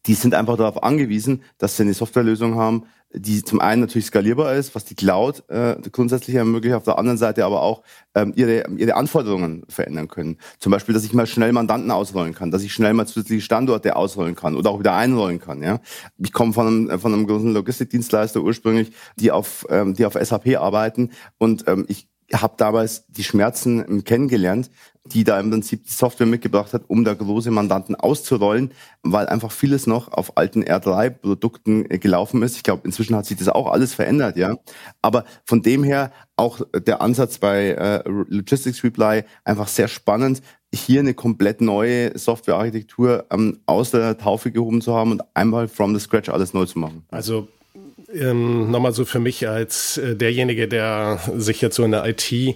die 0.05 0.13
sind 0.13 0.35
einfach 0.35 0.57
darauf 0.57 0.83
angewiesen, 0.83 1.41
dass 1.57 1.75
sie 1.75 1.83
eine 1.83 1.95
Softwarelösung 1.95 2.53
haben, 2.53 2.83
die 3.11 3.43
zum 3.43 3.59
einen 3.59 3.81
natürlich 3.81 4.05
skalierbar 4.05 4.53
ist, 4.55 4.75
was 4.75 4.85
die 4.85 4.93
Cloud 4.93 5.43
äh, 5.49 5.77
grundsätzlich 5.91 6.35
ermöglicht, 6.35 6.75
auf 6.75 6.83
der 6.83 6.99
anderen 6.99 7.17
Seite 7.17 7.43
aber 7.43 7.63
auch 7.63 7.81
ähm, 8.13 8.33
ihre, 8.35 8.69
ihre 8.77 8.95
Anforderungen 8.95 9.63
verändern 9.67 10.07
können. 10.07 10.37
Zum 10.59 10.71
Beispiel, 10.71 10.93
dass 10.93 11.03
ich 11.05 11.13
mal 11.13 11.25
schnell 11.25 11.51
Mandanten 11.51 11.89
ausrollen 11.89 12.35
kann, 12.35 12.51
dass 12.51 12.61
ich 12.61 12.71
schnell 12.71 12.93
mal 12.93 13.07
zusätzliche 13.07 13.41
Standorte 13.41 13.95
ausrollen 13.95 14.35
kann 14.35 14.55
oder 14.55 14.69
auch 14.69 14.79
wieder 14.79 14.95
einrollen 14.95 15.39
kann. 15.39 15.63
Ja? 15.63 15.79
Ich 16.19 16.33
komme 16.33 16.53
von 16.53 16.67
einem, 16.67 16.99
von 16.99 17.13
einem 17.13 17.25
großen 17.25 17.51
Logistikdienstleister 17.53 18.41
ursprünglich, 18.41 18.91
die 19.15 19.31
auf, 19.31 19.65
ähm, 19.69 19.95
die 19.95 20.05
auf 20.05 20.13
SAP 20.13 20.57
arbeiten 20.57 21.09
und 21.39 21.67
ähm, 21.67 21.85
ich 21.87 22.08
habe 22.33 22.53
damals 22.57 23.05
die 23.07 23.23
Schmerzen 23.23 24.03
kennengelernt, 24.03 24.69
die 25.05 25.23
da 25.23 25.39
im 25.39 25.49
Prinzip 25.49 25.85
die 25.85 25.91
Software 25.91 26.27
mitgebracht 26.27 26.73
hat, 26.73 26.83
um 26.87 27.03
da 27.03 27.13
große 27.13 27.51
Mandanten 27.51 27.95
auszurollen, 27.95 28.71
weil 29.01 29.27
einfach 29.27 29.51
vieles 29.51 29.87
noch 29.87 30.11
auf 30.11 30.37
alten 30.37 30.63
R3-Produkten 30.63 31.89
äh, 31.89 31.97
gelaufen 31.97 32.43
ist. 32.43 32.57
Ich 32.57 32.63
glaube, 32.63 32.83
inzwischen 32.85 33.15
hat 33.15 33.25
sich 33.25 33.37
das 33.37 33.49
auch 33.49 33.71
alles 33.71 33.93
verändert, 33.93 34.37
ja. 34.37 34.57
Aber 35.01 35.25
von 35.45 35.61
dem 35.61 35.83
her 35.83 36.11
auch 36.35 36.61
der 36.73 37.01
Ansatz 37.01 37.39
bei 37.39 37.69
äh, 37.69 38.03
Logistics 38.07 38.83
Reply 38.83 39.23
einfach 39.43 39.67
sehr 39.67 39.87
spannend, 39.87 40.41
hier 40.73 40.99
eine 40.99 41.15
komplett 41.15 41.61
neue 41.61 42.15
Softwarearchitektur 42.17 43.25
ähm, 43.31 43.59
aus 43.65 43.91
der 43.91 44.17
Taufe 44.17 44.51
gehoben 44.51 44.81
zu 44.81 44.93
haben 44.93 45.11
und 45.11 45.23
einmal 45.33 45.67
from 45.67 45.95
the 45.95 45.99
scratch 45.99 46.29
alles 46.29 46.53
neu 46.53 46.65
zu 46.65 46.77
machen. 46.77 47.03
Also 47.09 47.47
ähm, 48.13 48.71
nochmal 48.71 48.93
so 48.93 49.05
für 49.05 49.19
mich 49.19 49.47
als 49.47 49.97
äh, 49.97 50.15
derjenige, 50.15 50.67
der 50.67 51.19
sich 51.35 51.61
jetzt 51.61 51.75
so 51.75 51.83
in 51.83 51.91
der 51.91 52.05
IT 52.05 52.55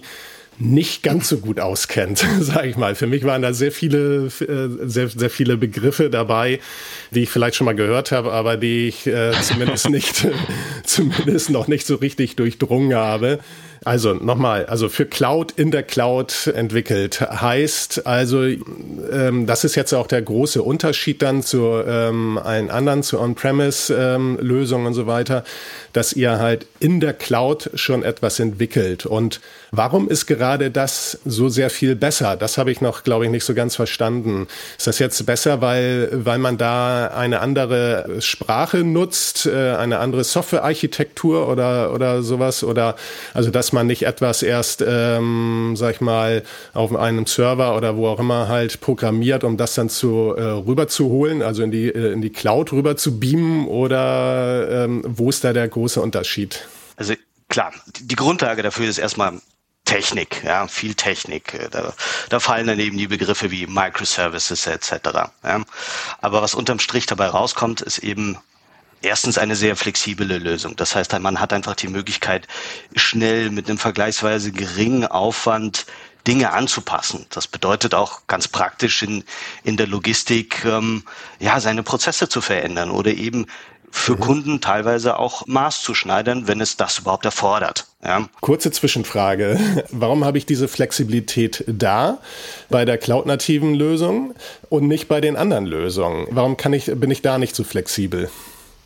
nicht 0.58 1.02
ganz 1.02 1.28
so 1.28 1.38
gut 1.38 1.58
auskennt, 1.58 2.18
sage 2.40 2.68
ich 2.68 2.76
mal. 2.76 2.94
Für 2.94 3.06
mich 3.06 3.24
waren 3.24 3.42
da 3.42 3.52
sehr 3.52 3.72
viele, 3.72 4.26
äh, 4.26 4.86
sehr, 4.88 5.08
sehr 5.08 5.30
viele 5.30 5.56
Begriffe 5.56 6.10
dabei, 6.10 6.60
die 7.10 7.24
ich 7.24 7.30
vielleicht 7.30 7.56
schon 7.56 7.64
mal 7.64 7.74
gehört 7.74 8.12
habe, 8.12 8.32
aber 8.32 8.56
die 8.56 8.88
ich 8.88 9.06
äh, 9.06 9.32
zumindest 9.42 9.90
nicht, 9.90 10.26
zumindest 10.84 11.50
noch 11.50 11.68
nicht 11.68 11.86
so 11.86 11.96
richtig 11.96 12.36
durchdrungen 12.36 12.94
habe. 12.94 13.40
Also 13.84 14.14
nochmal, 14.14 14.64
also 14.64 14.88
für 14.88 15.04
Cloud 15.04 15.52
in 15.56 15.70
der 15.70 15.82
Cloud 15.82 16.46
entwickelt 16.46 17.20
heißt 17.20 18.06
also, 18.06 18.44
ähm, 18.44 19.46
das 19.46 19.64
ist 19.64 19.74
jetzt 19.74 19.92
auch 19.92 20.06
der 20.06 20.22
große 20.22 20.62
Unterschied 20.62 21.20
dann 21.20 21.42
zu 21.42 21.82
ähm, 21.86 22.38
allen 22.42 22.70
anderen, 22.70 23.02
zu 23.02 23.20
On-Premise-Lösungen 23.20 24.84
ähm, 24.84 24.86
und 24.86 24.94
so 24.94 25.06
weiter, 25.06 25.44
dass 25.92 26.14
ihr 26.14 26.38
halt 26.38 26.66
in 26.80 27.00
der 27.00 27.12
Cloud 27.12 27.70
schon 27.74 28.02
etwas 28.02 28.40
entwickelt. 28.40 29.04
Und 29.04 29.40
warum 29.70 30.08
ist 30.08 30.26
gerade 30.26 30.70
das 30.70 31.18
so 31.26 31.50
sehr 31.50 31.68
viel 31.68 31.94
besser? 31.94 32.36
Das 32.36 32.56
habe 32.56 32.72
ich 32.72 32.80
noch, 32.80 33.04
glaube 33.04 33.26
ich, 33.26 33.30
nicht 33.30 33.44
so 33.44 33.52
ganz 33.52 33.76
verstanden. 33.76 34.46
Ist 34.78 34.86
das 34.86 34.98
jetzt 34.98 35.26
besser, 35.26 35.60
weil, 35.60 36.08
weil 36.10 36.38
man 36.38 36.56
da 36.56 37.08
eine 37.08 37.40
andere 37.40 38.16
Sprache 38.20 38.78
nutzt, 38.78 39.44
äh, 39.44 39.72
eine 39.72 39.98
andere 39.98 40.24
Softwarearchitektur 40.24 41.48
oder, 41.48 41.92
oder 41.92 42.22
sowas? 42.22 42.64
Oder 42.64 42.96
also 43.34 43.50
dass 43.50 43.73
man 43.74 43.86
nicht 43.86 44.04
etwas 44.04 44.42
erst, 44.42 44.82
ähm, 44.86 45.74
sag 45.76 45.96
ich 45.96 46.00
mal, 46.00 46.42
auf 46.72 46.94
einem 46.94 47.26
Server 47.26 47.76
oder 47.76 47.96
wo 47.96 48.08
auch 48.08 48.18
immer 48.18 48.48
halt 48.48 48.80
programmiert, 48.80 49.44
um 49.44 49.56
das 49.56 49.74
dann 49.74 49.88
zu 49.88 50.34
äh, 50.36 50.42
rüber 50.42 50.88
zu 50.88 51.08
holen, 51.08 51.42
also 51.42 51.62
in 51.62 51.70
die 51.70 51.88
äh, 51.88 52.12
in 52.12 52.22
die 52.22 52.30
Cloud 52.30 52.72
rüber 52.72 52.96
zu 52.96 53.20
beamen 53.20 53.66
oder 53.66 54.84
ähm, 54.84 55.02
wo 55.06 55.28
ist 55.28 55.44
da 55.44 55.52
der 55.52 55.68
große 55.68 56.00
Unterschied? 56.00 56.66
Also 56.96 57.14
klar, 57.48 57.72
die 58.00 58.16
Grundlage 58.16 58.62
dafür 58.62 58.88
ist 58.88 58.98
erstmal 58.98 59.40
Technik, 59.84 60.42
ja, 60.44 60.66
viel 60.66 60.94
Technik. 60.94 61.68
Da, 61.70 61.92
da 62.30 62.40
fallen 62.40 62.66
dann 62.66 62.80
eben 62.80 62.96
die 62.96 63.06
Begriffe 63.06 63.50
wie 63.50 63.66
Microservices 63.66 64.66
etc. 64.66 64.92
Ja. 65.44 65.62
Aber 66.20 66.40
was 66.40 66.54
unterm 66.54 66.78
Strich 66.78 67.06
dabei 67.06 67.26
rauskommt, 67.26 67.82
ist 67.82 67.98
eben 67.98 68.38
erstens 69.04 69.38
eine 69.38 69.56
sehr 69.56 69.76
flexible 69.76 70.38
Lösung. 70.38 70.76
Das 70.76 70.94
heißt, 70.94 71.18
man 71.20 71.40
hat 71.40 71.52
einfach 71.52 71.76
die 71.76 71.88
Möglichkeit, 71.88 72.48
schnell 72.94 73.50
mit 73.50 73.68
einem 73.68 73.78
vergleichsweise 73.78 74.52
geringen 74.52 75.06
Aufwand 75.06 75.86
Dinge 76.26 76.52
anzupassen. 76.52 77.26
Das 77.30 77.46
bedeutet 77.46 77.94
auch 77.94 78.22
ganz 78.26 78.48
praktisch 78.48 79.02
in, 79.02 79.24
in 79.62 79.76
der 79.76 79.86
Logistik, 79.86 80.64
ähm, 80.64 81.04
ja, 81.38 81.60
seine 81.60 81.82
Prozesse 81.82 82.28
zu 82.28 82.40
verändern 82.40 82.90
oder 82.90 83.12
eben 83.12 83.46
für 83.90 84.16
mhm. 84.16 84.20
Kunden 84.20 84.60
teilweise 84.60 85.18
auch 85.18 85.46
Maß 85.46 85.82
zu 85.82 85.94
schneidern, 85.94 86.48
wenn 86.48 86.60
es 86.60 86.76
das 86.76 86.98
überhaupt 86.98 87.24
erfordert. 87.24 87.86
Ja. 88.02 88.28
Kurze 88.40 88.72
Zwischenfrage. 88.72 89.84
Warum 89.90 90.24
habe 90.24 90.36
ich 90.36 90.46
diese 90.46 90.66
Flexibilität 90.66 91.62
da 91.68 92.18
bei 92.70 92.84
der 92.84 92.98
cloud-nativen 92.98 93.74
Lösung 93.74 94.34
und 94.68 94.88
nicht 94.88 95.06
bei 95.06 95.20
den 95.20 95.36
anderen 95.36 95.66
Lösungen? 95.66 96.26
Warum 96.30 96.56
kann 96.56 96.72
ich, 96.72 96.86
bin 96.86 97.10
ich 97.10 97.22
da 97.22 97.38
nicht 97.38 97.54
so 97.54 97.62
flexibel? 97.62 98.30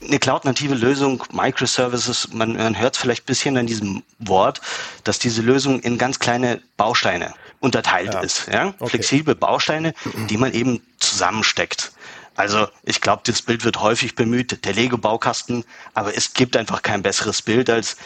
Eine 0.02 0.18
cloud-native 0.18 0.74
Lösung, 0.74 1.24
Microservices, 1.32 2.32
man, 2.32 2.54
man 2.54 2.78
hört 2.78 2.96
vielleicht 2.96 3.24
ein 3.24 3.26
bisschen 3.26 3.56
an 3.56 3.66
diesem 3.66 4.02
Wort, 4.18 4.60
dass 5.04 5.18
diese 5.18 5.42
Lösung 5.42 5.80
in 5.80 5.98
ganz 5.98 6.18
kleine 6.18 6.60
Bausteine 6.76 7.34
unterteilt 7.60 8.14
ja. 8.14 8.20
ist. 8.20 8.46
Ja? 8.52 8.68
Okay. 8.78 8.90
Flexible 8.90 9.34
Bausteine, 9.34 9.94
die 10.28 10.36
man 10.36 10.52
eben 10.52 10.80
zusammensteckt. 10.98 11.92
Also 12.36 12.68
ich 12.84 13.00
glaube, 13.00 13.22
das 13.26 13.42
Bild 13.42 13.64
wird 13.64 13.80
häufig 13.80 14.14
bemüht, 14.14 14.64
der 14.64 14.72
Lego-Baukasten, 14.72 15.64
aber 15.94 16.16
es 16.16 16.34
gibt 16.34 16.56
einfach 16.56 16.82
kein 16.82 17.02
besseres 17.02 17.42
Bild 17.42 17.68
als 17.68 17.96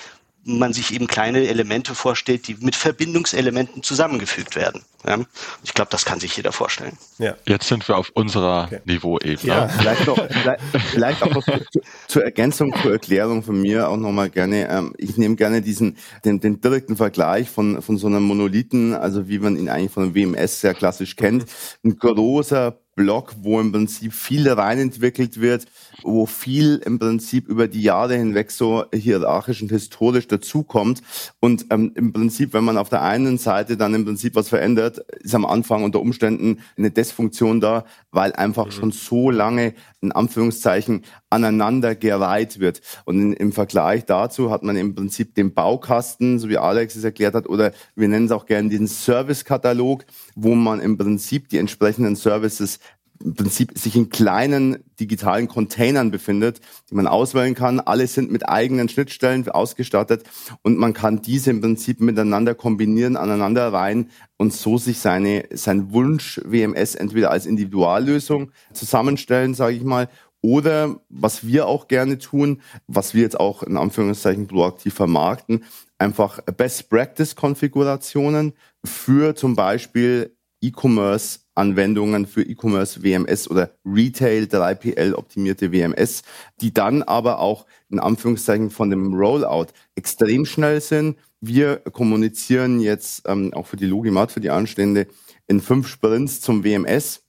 man 0.45 0.73
sich 0.73 0.93
eben 0.93 1.07
kleine 1.07 1.47
Elemente 1.47 1.95
vorstellt, 1.95 2.49
die 2.49 2.55
mit 2.55 2.75
Verbindungselementen 2.75 3.83
zusammengefügt 3.83 4.57
werden. 4.57 4.85
Ja? 5.07 5.19
Ich 5.65 5.75
glaube, 5.75 5.91
das 5.91 6.05
kann 6.05 6.21
sich 6.21 6.37
jeder 6.37 6.53
vorstellen. 6.53 6.97
Ja. 7.19 7.35
Jetzt 7.47 7.69
sind 7.69 7.87
wir 7.89 7.97
auf 7.97 8.11
unserer 8.15 8.65
okay. 8.65 8.81
Niveauebene. 8.85 9.39
Ja, 9.43 9.69
vielleicht, 9.69 10.07
noch, 10.07 10.17
vielleicht, 10.17 10.61
vielleicht 10.91 11.23
auch 11.23 11.31
noch 11.31 11.45
zur, 11.45 11.61
zur, 12.09 12.25
Ergänzung, 12.25 12.75
zur 12.83 12.93
Erklärung 12.93 13.43
von 13.43 13.61
mir 13.61 13.89
auch 13.89 13.97
nochmal 13.97 14.31
gerne. 14.31 14.69
Ähm, 14.69 14.95
ich 14.99 15.17
nehme 15.17 15.37
gerne 15.37 15.63
diesen, 15.63 15.97
den, 16.25 16.41
den 16.41 16.61
direkten 16.61 16.97
Vergleich 16.97 17.51
von, 17.51 17.83
von 17.83 17.99
so 17.99 18.07
einem 18.07 18.23
Monolithen, 18.23 18.95
also 18.95 19.29
wie 19.29 19.39
man 19.39 19.57
ihn 19.57 19.69
eigentlich 19.69 19.93
von 19.93 20.05
einem 20.05 20.15
WMS 20.15 20.61
sehr 20.61 20.75
klassisch 20.75 21.17
kennt. 21.17 21.47
Ein 21.85 21.97
großer 21.99 22.79
Block, 22.95 23.35
wo 23.41 23.59
im 23.61 23.73
Prinzip 23.73 24.13
viel 24.13 24.49
reinentwickelt 24.49 25.41
wird, 25.41 25.67
wo 26.03 26.27
viel 26.27 26.81
im 26.85 26.99
Prinzip 26.99 27.49
über 27.49 27.69
die 27.69 27.83
Jahre 27.83 28.17
hinweg 28.17 28.51
so 28.51 28.85
hierarchisch 28.93 29.63
und 29.63 29.71
historisch 29.71 30.29
dazukommt. 30.29 31.03
Und 31.41 31.67
ähm, 31.71 31.93
im 31.95 32.13
Prinzip, 32.13 32.53
wenn 32.53 32.65
man 32.65 32.77
auf 32.77 32.91
der 32.91 33.03
einen 33.03 33.39
Seite 33.39 33.77
dann 33.77 33.95
im 33.95 34.05
Prinzip 34.05 34.35
was 34.35 34.49
verändert, 34.49 34.92
ist 34.99 35.35
am 35.35 35.47
Anfang 35.47 35.85
unter 35.85 36.01
Umständen 36.01 36.61
eine 36.77 36.91
Desfunktion 36.91 37.61
da, 37.61 37.85
weil 38.11 38.33
einfach 38.33 38.67
mhm. 38.67 38.71
schon 38.71 38.93
so 38.93 39.31
lange 39.31 39.75
in 40.01 40.13
Anführungszeichen 40.13 41.05
aneinander 41.31 41.95
gereiht 41.95 42.59
wird. 42.59 42.81
Und 43.05 43.21
in, 43.21 43.33
im 43.33 43.53
Vergleich 43.53 44.05
dazu 44.05 44.51
hat 44.51 44.63
man 44.63 44.77
im 44.77 44.95
Prinzip 44.95 45.35
den 45.35 45.55
Baukasten, 45.55 46.39
so 46.39 46.49
wie 46.49 46.59
Alex 46.59 46.97
es 46.97 47.05
erklärt 47.05 47.35
hat, 47.35 47.49
oder 47.49 47.73
wir 47.95 48.09
nennen 48.09 48.27
es 48.27 48.33
auch 48.33 48.47
gerne 48.47 48.69
den 48.69 48.87
Servicekatalog, 48.87 50.05
wo 50.35 50.55
man 50.55 50.81
im 50.81 50.99
Prinzip 50.99 51.49
die 51.49 51.59
entsprechenden 51.59 52.17
Services 52.17 52.79
im 53.23 53.35
Prinzip 53.35 53.79
sich 53.79 53.97
in 53.97 54.11
kleinen 54.11 54.85
digitalen 55.01 55.49
Containern 55.49 56.11
befindet, 56.11 56.61
die 56.91 56.95
man 56.95 57.07
auswählen 57.07 57.55
kann. 57.55 57.81
Alle 57.81 58.07
sind 58.07 58.31
mit 58.31 58.49
eigenen 58.49 58.89
Schnittstellen 58.89 59.49
ausgestattet 59.49 60.25
und 60.63 60.79
man 60.79 60.93
kann 60.93 61.23
diese 61.23 61.51
im 61.51 61.61
Prinzip 61.61 62.01
miteinander 62.01 62.55
kombinieren, 62.55 63.17
aneinander 63.17 63.73
rein 63.73 64.11
und 64.37 64.53
so 64.53 64.79
sich 64.79 64.99
seine, 64.99 65.45
sein 65.53 65.93
Wunsch 65.93 66.41
WMS 66.45 66.95
entweder 66.95 67.31
als 67.31 67.47
Individuallösung 67.47 68.53
zusammenstellen, 68.73 69.55
sage 69.55 69.77
ich 69.77 69.85
mal, 69.85 70.09
oder 70.43 71.01
was 71.09 71.47
wir 71.47 71.67
auch 71.67 71.87
gerne 71.87 72.19
tun, 72.19 72.61
was 72.89 73.15
wir 73.15 73.23
jetzt 73.23 73.39
auch 73.39 73.63
in 73.63 73.77
Anführungszeichen 73.77 74.49
proaktiv 74.49 74.93
vermarkten, 74.93 75.65
einfach 75.99 76.41
Best 76.43 76.91
Practice 76.91 77.37
Konfigurationen 77.37 78.55
für 78.85 79.37
zum 79.37 79.55
Beispiel 79.55 80.37
E-Commerce 80.63 81.41
Anwendungen 81.55 82.27
für 82.27 82.43
E-Commerce 82.43 83.03
WMS 83.03 83.49
oder 83.49 83.71
Retail 83.85 84.45
3PL 84.45 85.15
optimierte 85.15 85.73
WMS, 85.73 86.23
die 86.61 86.73
dann 86.73 87.03
aber 87.03 87.41
auch 87.41 87.67
in 87.91 87.99
Anführungszeichen 87.99 88.71
von 88.71 88.91
dem 88.91 89.15
Rollout 89.15 89.69
extrem 89.95 90.47
schnell 90.47 90.81
sind. 90.81 91.19
Wir 91.41 91.77
kommunizieren 91.77 92.81
jetzt 92.81 93.29
ähm, 93.29 93.53
auch 93.53 93.67
für 93.67 93.77
die 93.77 93.87
Logimat, 93.87 94.33
für 94.33 94.41
die 94.41 94.51
Anstände 94.51 95.09
in 95.47 95.61
fünf 95.61 95.89
Sprints 95.89 96.41
zum 96.41 96.65
WMS. 96.65 97.23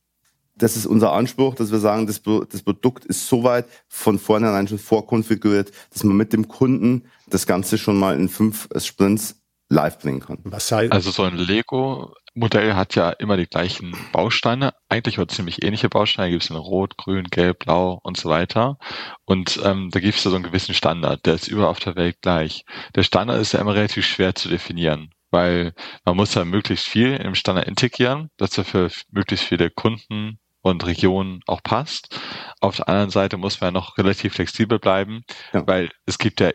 Das 0.55 0.77
ist 0.77 0.85
unser 0.85 1.11
Anspruch, 1.13 1.55
dass 1.55 1.71
wir 1.71 1.79
sagen, 1.79 2.05
das, 2.05 2.21
das 2.21 2.61
Produkt 2.61 3.05
ist 3.05 3.27
soweit 3.27 3.65
von 3.87 4.19
vornherein 4.19 4.67
schon 4.67 4.77
vorkonfiguriert, 4.77 5.71
dass 5.91 6.03
man 6.03 6.15
mit 6.15 6.31
dem 6.31 6.47
Kunden 6.47 7.05
das 7.27 7.47
Ganze 7.47 7.77
schon 7.77 7.97
mal 7.97 8.15
in 8.15 8.29
fünf 8.29 8.69
Sprints 8.77 9.41
live 9.69 9.97
bringen 9.97 10.19
kann. 10.19 10.37
Was 10.43 10.71
heißt? 10.71 10.91
Also 10.91 11.09
so 11.09 11.23
ein 11.23 11.35
Lego 11.35 12.13
Modell 12.35 12.73
hat 12.73 12.95
ja 12.95 13.11
immer 13.11 13.37
die 13.37 13.45
gleichen 13.45 13.95
Bausteine, 14.11 14.73
eigentlich 14.89 15.19
oder 15.19 15.27
ziemlich 15.27 15.63
ähnliche 15.63 15.89
Bausteine, 15.89 16.31
gibt 16.31 16.43
es 16.43 16.49
in 16.49 16.55
Rot, 16.55 16.97
Grün, 16.97 17.25
Gelb, 17.25 17.59
Blau 17.59 17.99
und 18.01 18.17
so 18.17 18.29
weiter. 18.29 18.77
Und 19.25 19.59
ähm, 19.63 19.89
da 19.91 19.99
gibt 19.99 20.17
es 20.17 20.23
ja 20.23 20.31
so 20.31 20.35
einen 20.35 20.45
gewissen 20.45 20.73
Standard, 20.73 21.25
der 21.25 21.35
ist 21.35 21.47
überall 21.47 21.69
auf 21.69 21.79
der 21.79 21.95
Welt 21.95 22.17
gleich. 22.21 22.65
Der 22.95 23.03
Standard 23.03 23.39
ist 23.39 23.53
ja 23.53 23.61
immer 23.61 23.75
relativ 23.75 24.05
schwer 24.05 24.33
zu 24.33 24.49
definieren, 24.49 25.11
weil 25.29 25.73
man 26.05 26.15
muss 26.15 26.33
ja 26.33 26.43
möglichst 26.43 26.87
viel 26.87 27.15
im 27.15 27.35
Standard 27.35 27.67
integrieren, 27.67 28.29
dass 28.37 28.57
er 28.57 28.65
für 28.65 28.89
möglichst 29.11 29.45
viele 29.45 29.69
Kunden 29.69 30.39
und 30.61 30.85
Regionen 30.87 31.41
auch 31.45 31.61
passt. 31.61 32.19
Auf 32.61 32.77
der 32.77 32.89
anderen 32.89 33.11
Seite 33.11 33.37
muss 33.37 33.61
man 33.61 33.67
ja 33.67 33.71
noch 33.79 33.97
relativ 33.99 34.33
flexibel 34.33 34.79
bleiben, 34.79 35.23
ja. 35.53 35.67
weil 35.67 35.91
es 36.05 36.17
gibt 36.17 36.39
ja 36.39 36.51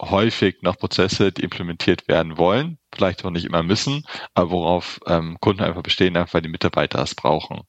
häufig 0.00 0.62
noch 0.62 0.78
Prozesse, 0.78 1.30
die 1.30 1.42
implementiert 1.42 2.08
werden 2.08 2.38
wollen, 2.38 2.78
vielleicht 2.94 3.24
auch 3.24 3.30
nicht 3.30 3.44
immer 3.44 3.62
müssen, 3.62 4.04
aber 4.34 4.50
worauf 4.50 5.00
ähm, 5.06 5.38
Kunden 5.40 5.62
einfach 5.62 5.82
bestehen, 5.82 6.16
einfach 6.16 6.34
weil 6.34 6.42
die 6.42 6.48
Mitarbeiter 6.48 7.02
es 7.02 7.14
brauchen. 7.14 7.62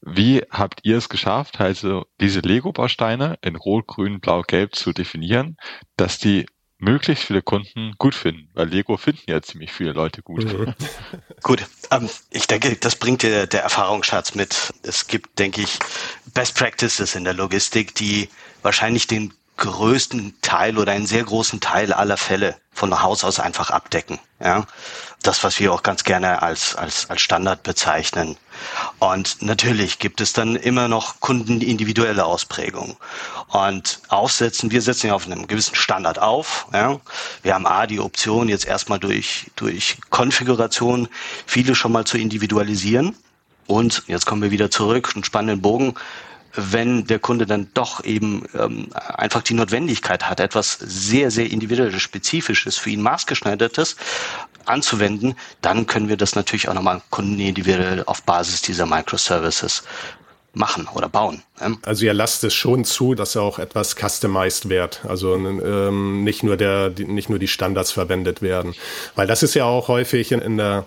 Wie 0.00 0.42
habt 0.50 0.80
ihr 0.84 0.96
es 0.96 1.08
geschafft, 1.08 1.60
also 1.60 2.06
diese 2.20 2.40
Lego-Bausteine 2.40 3.38
in 3.42 3.56
Rot, 3.56 3.86
Grün, 3.86 4.20
Blau, 4.20 4.42
Gelb 4.42 4.74
zu 4.74 4.92
definieren, 4.92 5.56
dass 5.96 6.18
die 6.18 6.46
möglichst 6.80 7.24
viele 7.24 7.42
Kunden 7.42 7.94
gut 7.98 8.14
finden, 8.14 8.48
weil 8.54 8.68
Lego 8.68 8.96
finden 8.96 9.30
ja 9.30 9.42
ziemlich 9.42 9.70
viele 9.70 9.92
Leute 9.92 10.22
gut. 10.22 10.44
Mhm. 10.44 10.74
gut, 11.42 11.66
ähm, 11.90 12.08
ich 12.30 12.46
denke, 12.46 12.74
das 12.76 12.96
bringt 12.96 13.22
dir 13.22 13.46
der 13.46 13.62
Erfahrungsschatz 13.62 14.34
mit. 14.34 14.72
Es 14.82 15.06
gibt, 15.06 15.38
denke 15.38 15.60
ich, 15.60 15.78
Best 16.32 16.56
Practices 16.56 17.14
in 17.14 17.24
der 17.24 17.34
Logistik, 17.34 17.94
die 17.94 18.28
wahrscheinlich 18.62 19.06
den 19.06 19.34
größten 19.60 20.34
Teil 20.42 20.78
oder 20.78 20.92
einen 20.92 21.06
sehr 21.06 21.22
großen 21.22 21.60
Teil 21.60 21.92
aller 21.92 22.16
Fälle 22.16 22.56
von 22.72 23.02
Haus 23.02 23.24
aus 23.24 23.38
einfach 23.38 23.70
abdecken. 23.70 24.18
Ja, 24.42 24.66
das, 25.22 25.44
was 25.44 25.60
wir 25.60 25.72
auch 25.72 25.82
ganz 25.82 26.02
gerne 26.02 26.42
als, 26.42 26.74
als, 26.74 27.10
als 27.10 27.20
Standard 27.20 27.62
bezeichnen. 27.62 28.36
Und 28.98 29.42
natürlich 29.42 29.98
gibt 29.98 30.22
es 30.22 30.32
dann 30.32 30.56
immer 30.56 30.88
noch 30.88 31.20
kundenindividuelle 31.20 32.24
Ausprägungen. 32.24 32.96
Und 33.48 34.00
aufsetzen, 34.08 34.70
wir 34.70 34.80
setzen 34.80 35.08
ja 35.08 35.14
auf 35.14 35.26
einem 35.26 35.46
gewissen 35.46 35.74
Standard 35.74 36.18
auf. 36.18 36.66
Ja. 36.72 36.98
Wir 37.42 37.54
haben 37.54 37.66
A, 37.66 37.86
die 37.86 38.00
Option, 38.00 38.48
jetzt 38.48 38.64
erstmal 38.64 38.98
durch, 38.98 39.50
durch 39.56 39.98
Konfiguration 40.08 41.08
viele 41.46 41.74
schon 41.74 41.92
mal 41.92 42.06
zu 42.06 42.16
individualisieren. 42.16 43.14
Und 43.66 44.04
jetzt 44.06 44.24
kommen 44.24 44.42
wir 44.42 44.50
wieder 44.50 44.70
zurück, 44.70 45.12
einen 45.14 45.22
spannenden 45.22 45.60
Bogen 45.60 45.94
wenn 46.54 47.06
der 47.06 47.18
Kunde 47.18 47.46
dann 47.46 47.68
doch 47.74 48.04
eben 48.04 48.44
ähm, 48.54 48.88
einfach 48.94 49.42
die 49.42 49.54
Notwendigkeit 49.54 50.28
hat, 50.28 50.40
etwas 50.40 50.78
sehr, 50.80 51.30
sehr 51.30 51.50
individuelles, 51.50 52.02
spezifisches, 52.02 52.76
für 52.76 52.90
ihn 52.90 53.02
maßgeschneidertes 53.02 53.96
anzuwenden, 54.66 55.34
dann 55.60 55.86
können 55.86 56.08
wir 56.08 56.16
das 56.16 56.34
natürlich 56.34 56.68
auch 56.68 56.74
nochmal 56.74 57.02
kundenindividuell 57.10 58.04
auf 58.06 58.22
Basis 58.22 58.62
dieser 58.62 58.86
Microservices 58.86 59.84
machen 60.52 60.88
oder 60.94 61.08
bauen. 61.08 61.42
Also 61.82 62.04
ihr 62.04 62.14
lasst 62.14 62.42
es 62.44 62.54
schon 62.54 62.84
zu, 62.84 63.14
dass 63.14 63.36
auch 63.36 63.58
etwas 63.58 63.94
customized 63.94 64.68
wird, 64.68 65.00
also 65.06 65.34
ähm, 65.36 66.24
nicht 66.24 66.42
nur 66.42 66.56
der, 66.56 66.90
die, 66.90 67.04
nicht 67.04 67.30
nur 67.30 67.38
die 67.38 67.48
Standards 67.48 67.92
verwendet 67.92 68.42
werden, 68.42 68.74
weil 69.14 69.26
das 69.26 69.42
ist 69.42 69.54
ja 69.54 69.64
auch 69.64 69.88
häufig 69.88 70.32
in, 70.32 70.40
in 70.40 70.56
der 70.56 70.86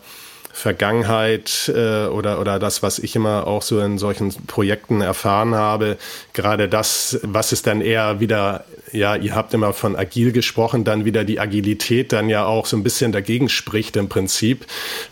Vergangenheit 0.53 1.72
äh, 1.75 2.05
oder, 2.05 2.39
oder 2.39 2.60
das, 2.60 2.83
was 2.83 3.00
ich 3.00 3.15
immer 3.15 3.48
auch 3.48 3.63
so 3.63 3.79
in 3.79 3.98
solchen 3.98 4.31
Projekten 4.45 5.01
erfahren 5.01 5.55
habe, 5.55 5.98
gerade 6.33 6.69
das, 6.69 7.19
was 7.24 7.51
es 7.51 7.63
dann 7.63 7.81
eher 7.81 8.19
wieder 8.19 8.63
ja, 8.94 9.16
ihr 9.16 9.36
habt 9.36 9.54
immer 9.54 9.74
von 9.74 9.96
agil 9.96 10.32
gesprochen, 10.32 10.84
dann 10.84 11.06
wieder 11.06 11.24
die 11.24 11.40
Agilität 11.40 12.14
dann 12.14 12.30
ja 12.30 12.46
auch 12.46 12.66
so 12.66 12.78
ein 12.78 12.84
bisschen 12.84 13.12
dagegen 13.12 13.50
spricht 13.50 13.96
im 13.98 14.08
Prinzip, 14.08 14.66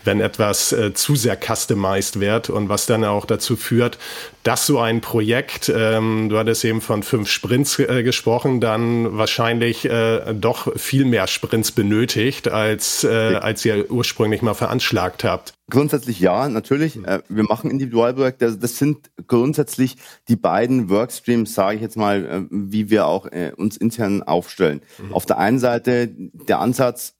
wenn 0.04 0.20
etwas 0.20 0.72
äh, 0.72 0.94
zu 0.94 1.16
sehr 1.16 1.36
customized 1.36 2.20
wird 2.20 2.48
und 2.48 2.68
was 2.68 2.86
dann 2.86 3.04
auch 3.04 3.26
dazu 3.26 3.56
führt, 3.56 3.98
dass 4.42 4.66
so 4.66 4.80
ein 4.80 5.00
Projekt, 5.00 5.72
ähm, 5.74 6.28
du 6.28 6.38
hattest 6.38 6.64
eben 6.64 6.80
von 6.80 7.02
fünf 7.02 7.28
Sprints 7.28 7.78
äh, 7.78 8.02
gesprochen, 8.02 8.60
dann 8.60 9.16
wahrscheinlich 9.16 9.84
äh, 9.84 10.34
doch 10.34 10.76
viel 10.76 11.04
mehr 11.04 11.26
Sprints 11.26 11.72
benötigt, 11.72 12.48
als, 12.48 13.04
äh, 13.04 13.08
als 13.08 13.64
ihr 13.64 13.90
ursprünglich 13.90 14.42
mal 14.42 14.54
veranschlagt 14.54 15.24
habt. 15.24 15.54
Grundsätzlich 15.70 16.20
ja, 16.20 16.48
natürlich. 16.48 17.02
Äh, 17.04 17.22
wir 17.28 17.44
machen 17.44 17.70
Individualprojekte. 17.70 18.58
Das 18.58 18.76
sind 18.76 19.10
grundsätzlich 19.26 19.96
die 20.28 20.36
beiden 20.36 20.90
Workstreams, 20.90 21.54
sage 21.54 21.76
ich 21.76 21.82
jetzt 21.82 21.96
mal, 21.96 22.24
äh, 22.24 22.42
wie 22.50 22.90
wir 22.90 23.06
auch 23.06 23.26
äh, 23.26 23.52
uns 23.56 23.71
intern 23.76 24.22
aufstellen. 24.22 24.82
Mhm. 24.98 25.12
Auf 25.12 25.26
der 25.26 25.38
einen 25.38 25.58
Seite 25.58 26.08
der 26.08 26.60
Ansatz, 26.60 27.14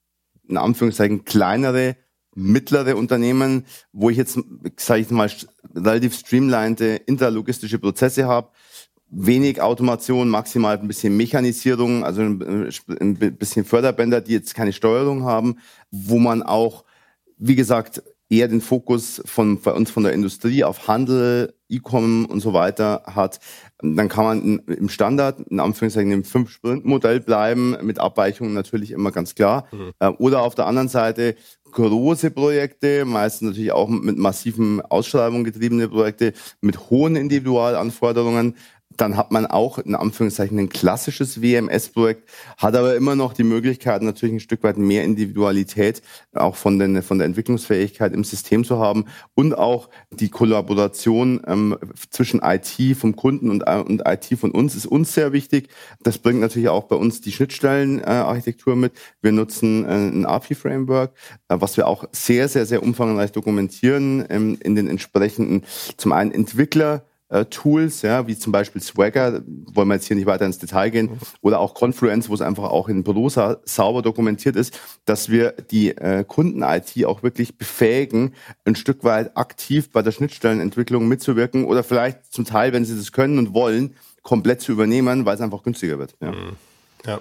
in 0.49 0.56
Anführungszeichen 0.56 1.25
kleinere 1.25 1.97
mittlere 2.35 2.97
Unternehmen, 2.97 3.66
wo 3.92 4.11
ich 4.11 4.16
jetzt, 4.16 4.38
sage 4.76 5.00
ich 5.00 5.11
mal, 5.11 5.30
relativ 5.75 6.14
streamlined 6.14 6.80
interlogistische 6.80 7.78
Prozesse 7.78 8.26
habe, 8.26 8.49
wenig 9.12 9.61
Automation, 9.61 10.30
maximal 10.30 10.78
ein 10.78 10.88
bisschen 10.88 11.16
Mechanisierung, 11.16 12.04
also 12.04 12.23
ein 12.23 13.37
bisschen 13.38 13.64
Förderbänder, 13.64 14.23
die 14.23 14.32
jetzt 14.32 14.54
keine 14.54 14.73
Steuerung 14.73 15.25
haben, 15.25 15.59
wo 15.90 16.18
man 16.18 16.42
auch, 16.42 16.85
wie 17.37 17.56
gesagt, 17.56 18.02
eher 18.32 18.48
den 18.48 18.62
Fokus 18.62 19.20
von 19.26 19.60
bei 19.60 19.72
uns 19.72 19.90
von 19.90 20.04
der 20.04 20.14
Industrie 20.14 20.64
auf 20.64 20.88
Handel, 20.88 21.52
E-Com 21.68 22.24
und 22.24 22.40
so 22.40 22.54
weiter 22.54 23.02
hat, 23.06 23.40
dann 23.82 24.08
kann 24.08 24.24
man 24.24 24.58
im 24.60 24.88
Standard, 24.88 25.40
in 25.50 25.60
Anführungszeichen, 25.60 26.12
im 26.12 26.24
Fünf-Sprint-Modell 26.24 27.20
bleiben, 27.20 27.76
mit 27.82 27.98
Abweichungen 27.98 28.54
natürlich 28.54 28.90
immer 28.90 29.10
ganz 29.10 29.34
klar. 29.34 29.66
Mhm. 29.70 29.92
Äh, 29.98 30.08
oder 30.08 30.42
auf 30.42 30.54
der 30.54 30.66
anderen 30.66 30.88
Seite 30.88 31.34
große 31.72 32.30
Projekte, 32.30 33.04
meistens 33.04 33.48
natürlich 33.48 33.72
auch 33.72 33.88
mit 33.88 34.16
massiven 34.16 34.80
Ausschreibungen 34.80 35.44
getriebene 35.44 35.88
Projekte, 35.88 36.32
mit 36.60 36.90
hohen 36.90 37.16
Individualanforderungen, 37.16 38.56
dann 38.96 39.16
hat 39.16 39.30
man 39.32 39.46
auch 39.46 39.78
in 39.78 39.94
Anführungszeichen 39.94 40.58
ein 40.58 40.68
klassisches 40.68 41.40
WMS-Projekt, 41.42 42.28
hat 42.56 42.76
aber 42.76 42.96
immer 42.96 43.14
noch 43.14 43.32
die 43.32 43.44
Möglichkeit, 43.44 44.02
natürlich 44.02 44.34
ein 44.34 44.40
Stück 44.40 44.62
weit 44.62 44.76
mehr 44.76 45.04
Individualität 45.04 46.02
auch 46.34 46.56
von, 46.56 46.78
den, 46.78 47.02
von 47.02 47.18
der 47.18 47.26
Entwicklungsfähigkeit 47.26 48.12
im 48.12 48.25
System 48.25 48.64
zu 48.64 48.78
haben 48.78 49.06
und 49.34 49.56
auch 49.56 49.88
die 50.11 50.28
Kollaboration 50.28 51.40
ähm, 51.46 51.76
zwischen 52.11 52.40
IT 52.42 52.96
vom 52.96 53.16
Kunden 53.16 53.50
und, 53.50 53.62
äh, 53.66 53.76
und 53.76 54.02
IT 54.06 54.38
von 54.38 54.50
uns 54.50 54.75
ist 54.75 54.87
uns 54.87 55.14
sehr 55.14 55.32
wichtig. 55.32 55.68
Das 56.02 56.18
bringt 56.18 56.40
natürlich 56.40 56.68
auch 56.68 56.84
bei 56.84 56.96
uns 56.96 57.20
die 57.20 57.32
Schnittstellenarchitektur 57.32 58.75
äh, 58.75 58.76
mit. 58.76 58.92
Wir 59.20 59.32
nutzen 59.32 59.84
äh, 59.84 59.88
ein 59.88 60.26
API-Framework, 60.26 61.12
äh, 61.49 61.56
was 61.58 61.76
wir 61.76 61.87
auch 61.87 62.04
sehr, 62.12 62.49
sehr, 62.49 62.66
sehr 62.66 62.82
umfangreich 62.82 63.32
dokumentieren 63.32 64.25
ähm, 64.28 64.58
in 64.62 64.75
den 64.75 64.88
entsprechenden, 64.88 65.64
zum 65.96 66.12
einen 66.12 66.32
Entwickler, 66.32 67.04
Tools, 67.46 68.02
ja, 68.02 68.26
wie 68.26 68.36
zum 68.36 68.52
Beispiel 68.52 68.82
Swagger, 68.82 69.42
wollen 69.72 69.88
wir 69.88 69.94
jetzt 69.94 70.06
hier 70.06 70.16
nicht 70.16 70.26
weiter 70.26 70.44
ins 70.44 70.58
Detail 70.58 70.90
gehen, 70.90 71.18
oder 71.40 71.60
auch 71.60 71.74
Confluence, 71.74 72.28
wo 72.28 72.34
es 72.34 72.40
einfach 72.42 72.64
auch 72.64 72.88
in 72.88 73.04
Prosa 73.04 73.58
sauber 73.64 74.02
dokumentiert 74.02 74.56
ist, 74.56 74.78
dass 75.04 75.30
wir 75.30 75.52
die 75.70 75.96
äh, 75.96 76.24
Kunden-IT 76.24 77.04
auch 77.06 77.22
wirklich 77.22 77.56
befähigen, 77.56 78.34
ein 78.64 78.76
Stück 78.76 79.04
weit 79.04 79.36
aktiv 79.36 79.90
bei 79.90 80.02
der 80.02 80.12
Schnittstellenentwicklung 80.12 81.08
mitzuwirken 81.08 81.64
oder 81.64 81.82
vielleicht 81.82 82.32
zum 82.32 82.44
Teil, 82.44 82.72
wenn 82.72 82.84
sie 82.84 82.96
das 82.96 83.12
können 83.12 83.38
und 83.38 83.54
wollen, 83.54 83.94
komplett 84.22 84.60
zu 84.60 84.72
übernehmen, 84.72 85.24
weil 85.24 85.34
es 85.34 85.40
einfach 85.40 85.62
günstiger 85.62 85.98
wird. 85.98 86.14
Ja. 86.20 86.32
Mhm. 86.32 86.56
ja. 87.06 87.20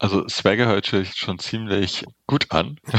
Also 0.00 0.26
Swagger 0.28 0.66
hört 0.66 0.86
sich 0.86 1.14
schon 1.14 1.38
ziemlich 1.38 2.06
gut 2.26 2.46
an. 2.48 2.78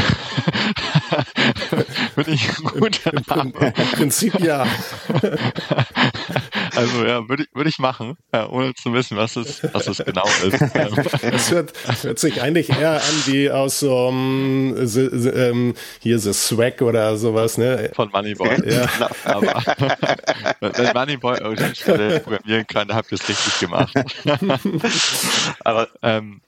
würde 2.16 2.30
ich 2.30 2.48
gut 2.58 3.02
Im, 3.08 3.24
im, 3.28 3.54
Im, 3.60 3.72
Prinzip 3.92 4.40
ja. 4.40 4.68
also 6.76 7.04
ja, 7.04 7.28
würde 7.28 7.44
ich, 7.44 7.50
würde 7.56 7.72
ich 7.72 7.80
machen, 7.80 8.18
ja, 8.32 8.48
ohne 8.48 8.76
zu 8.76 8.94
wissen, 8.94 9.18
was 9.18 9.36
es, 9.36 9.64
was 9.74 9.88
es 9.88 9.98
genau 10.06 10.28
ist. 10.44 10.62
Es 11.24 11.50
hört, 11.50 11.74
hört 12.04 12.20
sich 12.20 12.40
eigentlich 12.40 12.70
eher 12.70 13.02
an 13.02 13.24
wie 13.26 13.50
aus 13.50 13.80
so 13.80 14.08
um, 14.08 14.76
ähm, 14.78 15.74
hier 16.02 16.20
so 16.20 16.32
Swag 16.34 16.84
oder 16.84 17.18
sowas, 17.18 17.58
ne? 17.58 17.90
Von 17.96 18.12
Moneyboy. 18.12 18.70
Ja. 18.70 18.86
Genau. 18.86 19.10
Aber 19.24 19.54
wenn 20.60 20.94
Moneyboy 20.94 21.58
Stelle 21.74 22.20
programmieren 22.20 22.68
kann, 22.68 22.94
habt 22.94 23.12
ihr 23.12 23.18
es 23.20 23.28
richtig 23.28 23.60
gemacht. 23.60 23.96
Aber 25.64 25.88
ähm, 26.04 26.42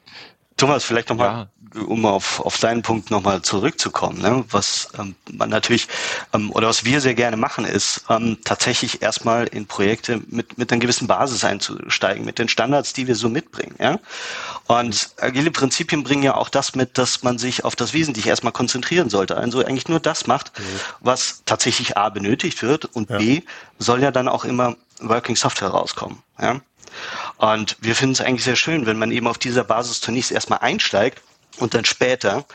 Thomas, 0.58 0.84
vielleicht 0.84 1.10
nochmal, 1.10 1.48
ja. 1.76 1.82
um 1.82 2.06
auf, 2.06 2.40
auf 2.40 2.58
deinen 2.60 2.84
Punkt 2.84 3.10
nochmal 3.10 3.42
zurückzukommen, 3.42 4.22
ne? 4.22 4.44
was 4.50 4.90
ähm, 5.00 5.16
man 5.32 5.50
natürlich 5.50 5.88
ähm, 6.34 6.52
oder 6.52 6.68
was 6.68 6.86
wir 6.86 7.02
sehr 7.02 7.16
gerne 7.16 7.38
machen, 7.38 7.66
ist 7.66 8.06
ähm, 8.10 8.38
tatsächlich 8.44 9.02
erstmal 9.02 9.48
in 9.48 9.66
Projekte 9.66 10.22
mit, 10.28 10.58
mit 10.58 10.72
einer 10.72 10.80
gewissen 10.80 11.08
Basis 11.08 11.44
einzusteigen, 11.44 12.24
mit 12.24 12.38
den 12.38 12.50
Standards, 12.50 12.94
die 12.94 13.08
wir 13.08 13.16
so 13.16 13.30
mitbringen. 13.30 13.76
Ja? 13.80 14.00
Und 14.68 15.10
agile 15.20 15.52
Prinzipien 15.52 16.04
bringen 16.04 16.24
ja 16.24 16.36
auch 16.36 16.50
das 16.50 16.76
mit, 16.76 16.98
dass 16.98 17.24
man 17.24 17.38
sich 17.38 17.66
auf 17.66 17.76
das 17.76 17.94
Wesentliche 17.94 18.30
erstmal 18.30 18.54
konzentrieren 18.54 19.10
sollte. 19.10 19.36
Also 19.36 19.66
eigentlich 19.66 19.88
nur 19.88 20.00
das 20.00 20.28
macht, 20.28 20.58
mhm. 20.60 20.64
was 21.00 21.42
tatsächlich 21.46 21.98
A 21.98 22.10
benötigt 22.10 22.62
wird 22.62 22.86
und 22.86 23.10
ja. 23.10 23.18
B 23.18 23.42
soll 23.80 24.02
ja 24.02 24.12
dann 24.12 24.28
auch 24.28 24.46
immer 24.46 24.76
Working 25.00 25.36
Software 25.36 25.70
rauskommen. 25.70 26.22
Ja? 26.40 26.62
Und 27.38 27.78
wir 27.82 27.96
finden 27.96 28.14
es 28.14 28.22
eigentlich 28.22 28.44
sehr 28.44 28.56
schön, 28.56 28.86
wenn 28.86 28.98
man 28.98 29.12
eben 29.12 29.28
auf 29.28 29.38
dieser 29.38 29.64
Basis 29.64 30.02
zunächst 30.02 30.32
erstmal 30.32 30.60
einsteigt 30.60 31.22
und 31.58 31.74
dann 31.74 31.86
später 31.86 32.46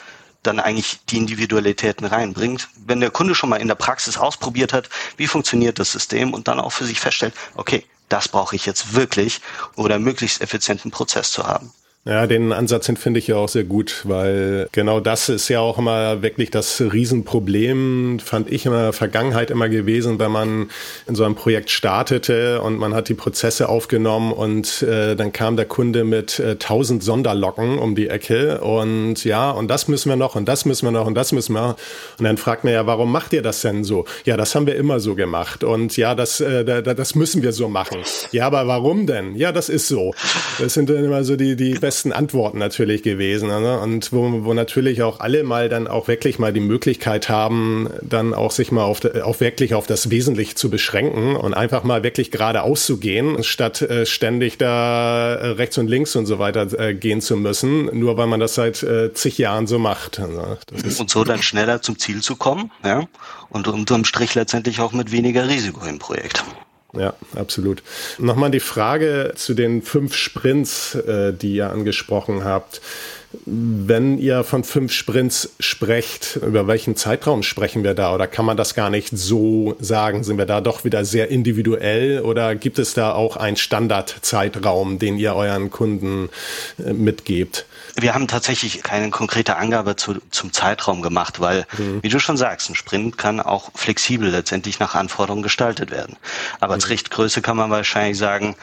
dann 0.42 0.60
eigentlich 0.60 1.00
die 1.08 1.18
Individualitäten 1.18 2.06
reinbringt. 2.06 2.68
Wenn 2.76 3.00
der 3.00 3.10
Kunde 3.10 3.34
schon 3.34 3.50
mal 3.50 3.56
in 3.56 3.68
der 3.68 3.74
Praxis 3.74 4.16
ausprobiert 4.16 4.72
hat, 4.72 4.88
wie 5.16 5.26
funktioniert 5.26 5.78
das 5.78 5.92
System 5.92 6.32
und 6.32 6.48
dann 6.48 6.60
auch 6.60 6.70
für 6.70 6.84
sich 6.84 7.00
feststellt, 7.00 7.34
okay, 7.54 7.84
das 8.08 8.28
brauche 8.28 8.56
ich 8.56 8.64
jetzt 8.64 8.94
wirklich 8.94 9.40
oder 9.76 9.98
möglichst 9.98 10.40
effizienten 10.40 10.90
Prozess 10.90 11.30
zu 11.30 11.46
haben. 11.46 11.72
Ja, 12.04 12.26
den 12.26 12.52
Ansatz 12.52 12.90
finde 12.98 13.18
ich 13.18 13.26
ja 13.26 13.36
auch 13.36 13.50
sehr 13.50 13.64
gut, 13.64 14.02
weil 14.04 14.66
genau 14.72 14.98
das 14.98 15.28
ist 15.28 15.48
ja 15.48 15.60
auch 15.60 15.78
immer 15.78 16.22
wirklich 16.22 16.50
das 16.50 16.80
Riesenproblem, 16.80 18.18
fand 18.20 18.50
ich 18.50 18.64
in 18.64 18.72
der 18.72 18.94
Vergangenheit 18.94 19.50
immer 19.50 19.68
gewesen, 19.68 20.18
wenn 20.18 20.30
man 20.30 20.70
in 21.06 21.14
so 21.14 21.24
einem 21.24 21.34
Projekt 21.34 21.70
startete 21.70 22.62
und 22.62 22.78
man 22.78 22.94
hat 22.94 23.10
die 23.10 23.14
Prozesse 23.14 23.68
aufgenommen 23.68 24.32
und 24.32 24.80
äh, 24.82 25.16
dann 25.16 25.32
kam 25.32 25.56
der 25.56 25.66
Kunde 25.66 26.04
mit 26.04 26.38
äh, 26.38 26.56
tausend 26.56 27.02
Sonderlocken 27.02 27.78
um 27.78 27.94
die 27.94 28.08
Ecke 28.08 28.62
und 28.62 29.24
ja, 29.24 29.50
und 29.50 29.68
das 29.68 29.88
müssen 29.88 30.08
wir 30.08 30.16
noch 30.16 30.34
und 30.34 30.48
das 30.48 30.64
müssen 30.64 30.86
wir 30.86 30.92
noch 30.92 31.06
und 31.06 31.14
das 31.14 31.32
müssen 31.32 31.52
wir. 31.52 31.76
Und 32.18 32.24
dann 32.24 32.38
fragt 32.38 32.64
man 32.64 32.72
ja, 32.72 32.86
warum 32.86 33.12
macht 33.12 33.34
ihr 33.34 33.42
das 33.42 33.60
denn 33.60 33.84
so? 33.84 34.06
Ja, 34.24 34.38
das 34.38 34.54
haben 34.54 34.66
wir 34.66 34.76
immer 34.76 35.00
so 35.00 35.14
gemacht 35.14 35.62
und 35.62 35.96
ja, 35.98 36.14
das, 36.14 36.40
äh, 36.40 36.64
das 36.64 37.14
müssen 37.14 37.42
wir 37.42 37.52
so 37.52 37.68
machen. 37.68 37.98
Ja, 38.32 38.46
aber 38.46 38.66
warum 38.66 39.06
denn? 39.06 39.34
Ja, 39.36 39.52
das 39.52 39.68
ist 39.68 39.88
so. 39.88 40.14
Das 40.58 40.72
sind 40.72 40.88
dann 40.88 41.04
immer 41.04 41.22
so 41.24 41.36
die, 41.36 41.54
die 41.54 41.76
besten 41.88 42.12
Antworten 42.12 42.58
natürlich 42.58 43.02
gewesen. 43.02 43.48
Ne? 43.48 43.80
Und 43.80 44.12
wo, 44.12 44.44
wo 44.44 44.52
natürlich 44.52 45.02
auch 45.02 45.20
alle 45.20 45.42
mal 45.42 45.70
dann 45.70 45.86
auch 45.86 46.06
wirklich 46.06 46.38
mal 46.38 46.52
die 46.52 46.60
Möglichkeit 46.60 47.30
haben, 47.30 47.88
dann 48.02 48.34
auch 48.34 48.50
sich 48.50 48.70
mal 48.70 48.82
auf, 48.82 49.02
auf 49.06 49.40
wirklich 49.40 49.72
auf 49.72 49.86
das 49.86 50.10
Wesentliche 50.10 50.54
zu 50.54 50.68
beschränken 50.68 51.34
und 51.34 51.54
einfach 51.54 51.84
mal 51.84 52.02
wirklich 52.02 52.30
geradeaus 52.30 52.84
zu 52.84 52.98
gehen, 52.98 53.42
statt 53.42 53.80
äh, 53.80 54.04
ständig 54.04 54.58
da 54.58 55.32
äh, 55.36 55.46
rechts 55.52 55.78
und 55.78 55.88
links 55.88 56.14
und 56.14 56.26
so 56.26 56.38
weiter 56.38 56.78
äh, 56.78 56.92
gehen 56.92 57.22
zu 57.22 57.38
müssen, 57.38 57.86
nur 57.98 58.18
weil 58.18 58.26
man 58.26 58.38
das 58.38 58.54
seit 58.54 58.82
äh, 58.82 59.14
zig 59.14 59.38
Jahren 59.38 59.66
so 59.66 59.78
macht. 59.78 60.18
Ne? 60.18 60.58
und 60.98 61.08
so 61.08 61.24
dann 61.24 61.40
schneller 61.40 61.80
zum 61.80 61.98
Ziel 61.98 62.20
zu 62.20 62.36
kommen, 62.36 62.70
ja, 62.84 63.06
und 63.48 63.66
unterm 63.66 64.04
Strich 64.04 64.34
letztendlich 64.34 64.80
auch 64.80 64.92
mit 64.92 65.10
weniger 65.10 65.48
Risiko 65.48 65.86
im 65.86 65.98
Projekt. 65.98 66.44
Ja, 66.98 67.14
absolut. 67.36 67.82
Nochmal 68.18 68.50
die 68.50 68.60
Frage 68.60 69.32
zu 69.36 69.54
den 69.54 69.82
fünf 69.82 70.14
Sprints, 70.14 70.94
äh, 70.96 71.32
die 71.32 71.54
ihr 71.54 71.70
angesprochen 71.70 72.44
habt. 72.44 72.80
Wenn 73.44 74.18
ihr 74.18 74.42
von 74.42 74.64
fünf 74.64 74.90
Sprints 74.90 75.54
sprecht, 75.60 76.36
über 76.36 76.66
welchen 76.66 76.96
Zeitraum 76.96 77.42
sprechen 77.42 77.84
wir 77.84 77.92
da? 77.94 78.14
Oder 78.14 78.26
kann 78.26 78.46
man 78.46 78.56
das 78.56 78.74
gar 78.74 78.88
nicht 78.88 79.10
so 79.16 79.76
sagen? 79.80 80.24
Sind 80.24 80.38
wir 80.38 80.46
da 80.46 80.62
doch 80.62 80.84
wieder 80.84 81.04
sehr 81.04 81.28
individuell 81.28 82.20
oder 82.22 82.54
gibt 82.54 82.78
es 82.78 82.94
da 82.94 83.12
auch 83.12 83.36
einen 83.36 83.58
Standardzeitraum, 83.58 84.98
den 84.98 85.18
ihr 85.18 85.34
euren 85.34 85.70
Kunden 85.70 86.30
äh, 86.84 86.94
mitgebt? 86.94 87.66
Wir 88.00 88.14
haben 88.14 88.28
tatsächlich 88.28 88.82
keine 88.82 89.10
konkrete 89.10 89.56
Angabe 89.56 89.96
zu, 89.96 90.20
zum 90.30 90.52
Zeitraum 90.52 91.02
gemacht, 91.02 91.40
weil, 91.40 91.66
mhm. 91.76 92.02
wie 92.02 92.08
du 92.08 92.20
schon 92.20 92.36
sagst, 92.36 92.70
ein 92.70 92.74
Sprint 92.74 93.18
kann 93.18 93.40
auch 93.40 93.70
flexibel 93.74 94.30
letztendlich 94.30 94.78
nach 94.78 94.94
Anforderungen 94.94 95.42
gestaltet 95.42 95.90
werden. 95.90 96.16
Aber 96.60 96.68
mhm. 96.68 96.74
als 96.74 96.88
Richtgröße 96.88 97.42
kann 97.42 97.56
man 97.56 97.70
wahrscheinlich 97.70 98.18
sagen, 98.18 98.56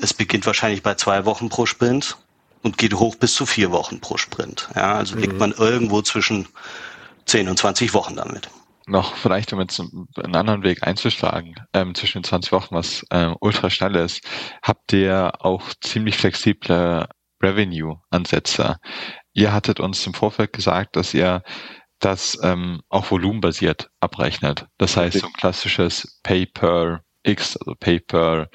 es 0.00 0.14
beginnt 0.14 0.46
wahrscheinlich 0.46 0.82
bei 0.82 0.94
zwei 0.94 1.24
Wochen 1.24 1.48
pro 1.48 1.66
Sprint 1.66 2.16
und 2.62 2.78
geht 2.78 2.94
hoch 2.94 3.14
bis 3.14 3.34
zu 3.34 3.46
vier 3.46 3.70
Wochen 3.70 4.00
pro 4.00 4.16
Sprint. 4.16 4.68
Ja, 4.74 4.94
also 4.94 5.14
mhm. 5.14 5.22
liegt 5.22 5.38
man 5.38 5.52
irgendwo 5.52 6.02
zwischen 6.02 6.48
10 7.26 7.48
und 7.48 7.58
20 7.58 7.94
Wochen 7.94 8.16
damit. 8.16 8.50
Noch 8.86 9.14
vielleicht, 9.14 9.52
um 9.52 9.60
jetzt 9.60 9.78
einen 9.78 10.34
anderen 10.34 10.64
Weg 10.64 10.82
einzuschlagen, 10.82 11.54
ähm, 11.74 11.94
zwischen 11.94 12.22
den 12.22 12.24
20 12.24 12.50
Wochen, 12.50 12.74
was 12.74 13.04
ähm, 13.12 13.36
ultra 13.40 13.70
schnell 13.70 13.94
ist, 13.94 14.22
habt 14.62 14.92
ihr 14.92 15.32
auch 15.38 15.62
ziemlich 15.80 16.16
flexible 16.16 17.06
Revenue-Ansätze. 17.42 18.76
Ihr 19.32 19.52
hattet 19.52 19.80
uns 19.80 20.06
im 20.06 20.14
Vorfeld 20.14 20.52
gesagt, 20.52 20.96
dass 20.96 21.14
ihr 21.14 21.42
das 21.98 22.38
ähm, 22.42 22.80
auch 22.88 23.10
volumenbasiert 23.10 23.90
abrechnet. 24.00 24.66
Das 24.78 24.96
heißt, 24.96 25.18
so 25.18 25.26
ein 25.26 25.32
klassisches 25.34 26.18
Pay 26.22 26.46
per 26.46 27.02
X, 27.22 27.56
also 27.56 27.74
Pay 27.78 28.00
per 28.00 28.48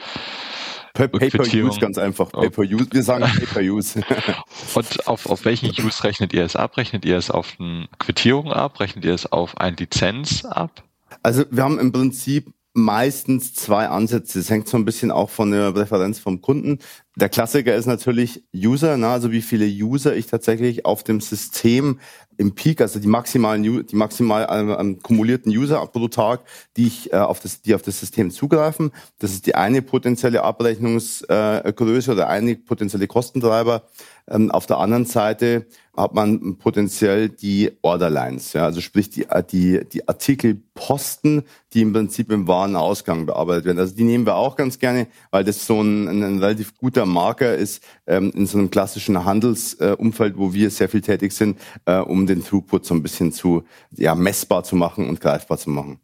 Pay, 0.93 1.09
pay 1.09 1.29
per 1.29 1.45
Use 1.45 1.77
ganz 1.79 1.97
einfach. 1.97 2.31
Pay 2.31 2.49
per 2.49 2.63
Use. 2.63 2.87
Wir 2.89 3.03
sagen 3.03 3.25
Pay 3.25 3.45
per 3.45 3.61
Use. 3.61 4.01
Und 4.75 5.07
auf, 5.07 5.25
auf 5.25 5.43
welchen 5.43 5.69
Use 5.69 6.03
rechnet 6.05 6.31
ihr 6.31 6.45
es 6.45 6.55
ab? 6.55 6.77
Rechnet 6.77 7.03
ihr 7.03 7.17
es 7.17 7.29
auf 7.29 7.57
eine 7.59 7.89
Quittierung 7.99 8.53
ab? 8.53 8.79
Rechnet 8.79 9.03
ihr 9.03 9.13
es 9.13 9.29
auf 9.29 9.57
eine 9.57 9.75
Lizenz 9.75 10.45
ab? 10.45 10.83
Also 11.21 11.43
wir 11.51 11.63
haben 11.63 11.79
im 11.79 11.91
Prinzip 11.91 12.53
meistens 12.73 13.53
zwei 13.53 13.89
Ansätze. 13.89 14.39
Es 14.39 14.49
hängt 14.49 14.69
so 14.69 14.77
ein 14.77 14.85
bisschen 14.85 15.11
auch 15.11 15.29
von 15.29 15.51
der 15.51 15.73
Präferenz 15.73 16.19
vom 16.19 16.41
Kunden. 16.41 16.79
Der 17.17 17.29
Klassiker 17.29 17.73
ist 17.73 17.85
natürlich 17.85 18.43
User, 18.53 18.97
ne? 18.97 19.07
also 19.07 19.31
wie 19.31 19.41
viele 19.41 19.65
User 19.65 20.13
ich 20.13 20.27
tatsächlich 20.27 20.85
auf 20.85 21.01
dem 21.01 21.21
System 21.21 21.99
im 22.37 22.55
Peak, 22.55 22.81
also 22.81 22.99
die 22.99 23.07
maximalen, 23.07 23.63
die 23.63 23.95
maximal 23.95 24.47
ähm, 24.49 24.75
ähm, 24.77 25.01
kumulierten 25.01 25.51
User 25.51 25.85
pro 25.87 26.07
Tag, 26.07 26.41
die 26.75 26.87
ich 26.87 27.13
äh, 27.13 27.17
auf 27.17 27.39
das, 27.39 27.61
die 27.61 27.73
auf 27.75 27.81
das 27.81 27.99
System 27.99 28.31
zugreifen. 28.31 28.91
Das 29.19 29.31
ist 29.31 29.45
die 29.45 29.55
eine 29.55 29.81
potenzielle 29.81 30.43
Abrechnungsgröße 30.43 32.11
äh, 32.11 32.13
oder 32.13 32.27
eine 32.27 32.55
potenzielle 32.55 33.07
Kostentreiber. 33.07 33.83
Ähm, 34.27 34.51
auf 34.51 34.65
der 34.65 34.79
anderen 34.79 35.05
Seite 35.05 35.67
hat 35.95 36.13
man 36.13 36.57
potenziell 36.57 37.29
die 37.29 37.71
Orderlines, 37.81 38.53
ja, 38.53 38.65
also 38.65 38.81
sprich 38.81 39.09
die, 39.09 39.29
äh, 39.29 39.43
die, 39.43 39.85
die 39.87 40.07
Artikelposten, 40.07 41.43
die 41.73 41.81
im 41.81 41.93
Prinzip 41.93 42.31
im 42.31 42.47
Warenausgang 42.47 43.25
bearbeitet 43.25 43.65
werden. 43.65 43.79
Also 43.79 43.95
die 43.95 44.03
nehmen 44.03 44.25
wir 44.25 44.35
auch 44.35 44.55
ganz 44.55 44.79
gerne, 44.79 45.07
weil 45.31 45.43
das 45.43 45.65
so 45.65 45.81
ein, 45.81 46.07
ein 46.07 46.39
relativ 46.39 46.75
guter 46.75 47.04
Marker 47.05 47.55
ist 47.55 47.83
ähm, 48.07 48.31
in 48.35 48.45
so 48.45 48.57
einem 48.57 48.71
klassischen 48.71 49.25
Handelsumfeld, 49.25 50.35
äh, 50.35 50.37
wo 50.37 50.53
wir 50.53 50.69
sehr 50.69 50.89
viel 50.89 51.01
tätig 51.01 51.31
sind, 51.33 51.59
äh, 51.85 51.97
um 51.97 52.27
den 52.27 52.43
Throughput 52.43 52.85
so 52.85 52.93
ein 52.93 53.03
bisschen 53.03 53.31
zu 53.31 53.63
ja, 53.91 54.15
messbar 54.15 54.63
zu 54.63 54.75
machen 54.75 55.07
und 55.07 55.21
greifbar 55.21 55.57
zu 55.57 55.69
machen. 55.69 55.99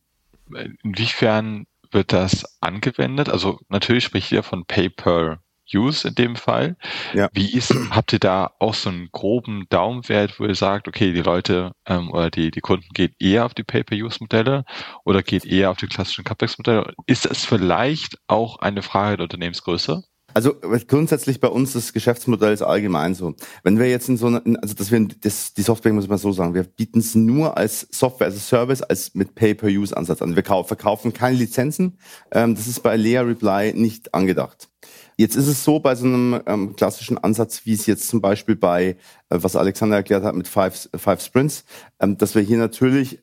Inwiefern 0.83 1.65
wird 1.91 2.13
das 2.13 2.45
angewendet? 2.61 3.29
Also 3.29 3.59
natürlich 3.69 4.03
spricht 4.03 4.31
ihr 4.31 4.43
von 4.43 4.65
Pay-per 4.65 5.39
Use 5.73 6.07
in 6.07 6.15
dem 6.15 6.35
Fall. 6.35 6.75
Ja. 7.13 7.29
Wie 7.33 7.51
ist, 7.53 7.73
habt 7.91 8.13
ihr 8.13 8.19
da 8.19 8.51
auch 8.59 8.73
so 8.73 8.89
einen 8.89 9.09
groben 9.11 9.65
Daumenwert, 9.69 10.39
wo 10.39 10.45
ihr 10.45 10.55
sagt, 10.55 10.87
okay, 10.87 11.13
die 11.13 11.21
Leute 11.21 11.71
ähm, 11.85 12.11
oder 12.11 12.29
die, 12.29 12.51
die 12.51 12.61
Kunden 12.61 12.87
gehen 12.93 13.13
eher 13.19 13.45
auf 13.45 13.53
die 13.53 13.63
Pay-per-Use-Modelle 13.63 14.65
oder 15.05 15.23
geht 15.23 15.45
eher 15.45 15.71
auf 15.71 15.77
die 15.77 15.87
klassischen 15.87 16.23
CapEx-Modelle? 16.23 16.93
Ist 17.07 17.25
es 17.25 17.45
vielleicht 17.45 18.17
auch 18.27 18.59
eine 18.59 18.81
Frage 18.81 19.17
der 19.17 19.23
Unternehmensgröße? 19.25 20.03
Also 20.33 20.55
grundsätzlich 20.87 21.39
bei 21.39 21.47
uns 21.47 21.73
das 21.73 21.93
Geschäftsmodell 21.93 22.53
ist 22.53 22.61
allgemein 22.61 23.13
so. 23.13 23.35
Wenn 23.63 23.79
wir 23.79 23.89
jetzt 23.89 24.09
in 24.09 24.17
so 24.17 24.27
einer, 24.27 24.41
also 24.61 24.73
dass 24.73 24.91
wir 24.91 25.07
das, 25.21 25.53
die 25.53 25.61
Software 25.61 25.93
muss 25.93 26.07
man 26.07 26.17
so 26.17 26.31
sagen, 26.31 26.53
wir 26.53 26.63
bieten 26.63 26.99
es 26.99 27.15
nur 27.15 27.57
als 27.57 27.87
Software, 27.91 28.27
als 28.27 28.47
Service, 28.47 28.81
als 28.81 29.13
mit 29.13 29.35
Pay-per-Use-Ansatz 29.35 30.21
an. 30.21 30.35
Wir 30.35 30.43
verkaufen 30.43 31.13
keine 31.13 31.37
Lizenzen. 31.37 31.97
Ähm, 32.31 32.55
das 32.55 32.67
ist 32.67 32.81
bei 32.81 32.95
Lea 32.95 33.19
Reply 33.19 33.73
nicht 33.73 34.13
angedacht. 34.13 34.69
Jetzt 35.17 35.35
ist 35.35 35.47
es 35.47 35.63
so 35.63 35.79
bei 35.79 35.93
so 35.93 36.05
einem 36.05 36.41
ähm, 36.47 36.75
klassischen 36.75 37.17
Ansatz, 37.17 37.61
wie 37.65 37.73
es 37.73 37.85
jetzt 37.85 38.07
zum 38.07 38.21
Beispiel 38.21 38.55
bei, 38.55 38.83
äh, 38.83 38.95
was 39.29 39.55
Alexander 39.55 39.97
erklärt 39.97 40.23
hat 40.23 40.35
mit 40.35 40.47
Five, 40.47 40.89
Five 40.95 41.21
Sprints, 41.21 41.63
ähm, 41.99 42.17
dass 42.17 42.33
wir 42.33 42.41
hier 42.41 42.57
natürlich 42.57 43.19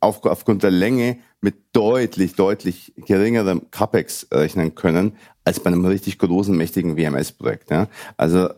auf, 0.00 0.24
aufgrund 0.24 0.62
der 0.62 0.70
Länge 0.70 1.18
mit 1.40 1.56
deutlich, 1.72 2.34
deutlich 2.34 2.94
geringerem 2.96 3.70
CAPEX 3.70 4.28
rechnen 4.32 4.74
können, 4.74 5.16
als 5.44 5.60
bei 5.60 5.68
einem 5.68 5.84
richtig 5.84 6.18
großen, 6.18 6.56
mächtigen 6.56 6.96
WMS-Projekt. 6.96 7.70
Ja. 7.70 7.88
Also 8.16 8.48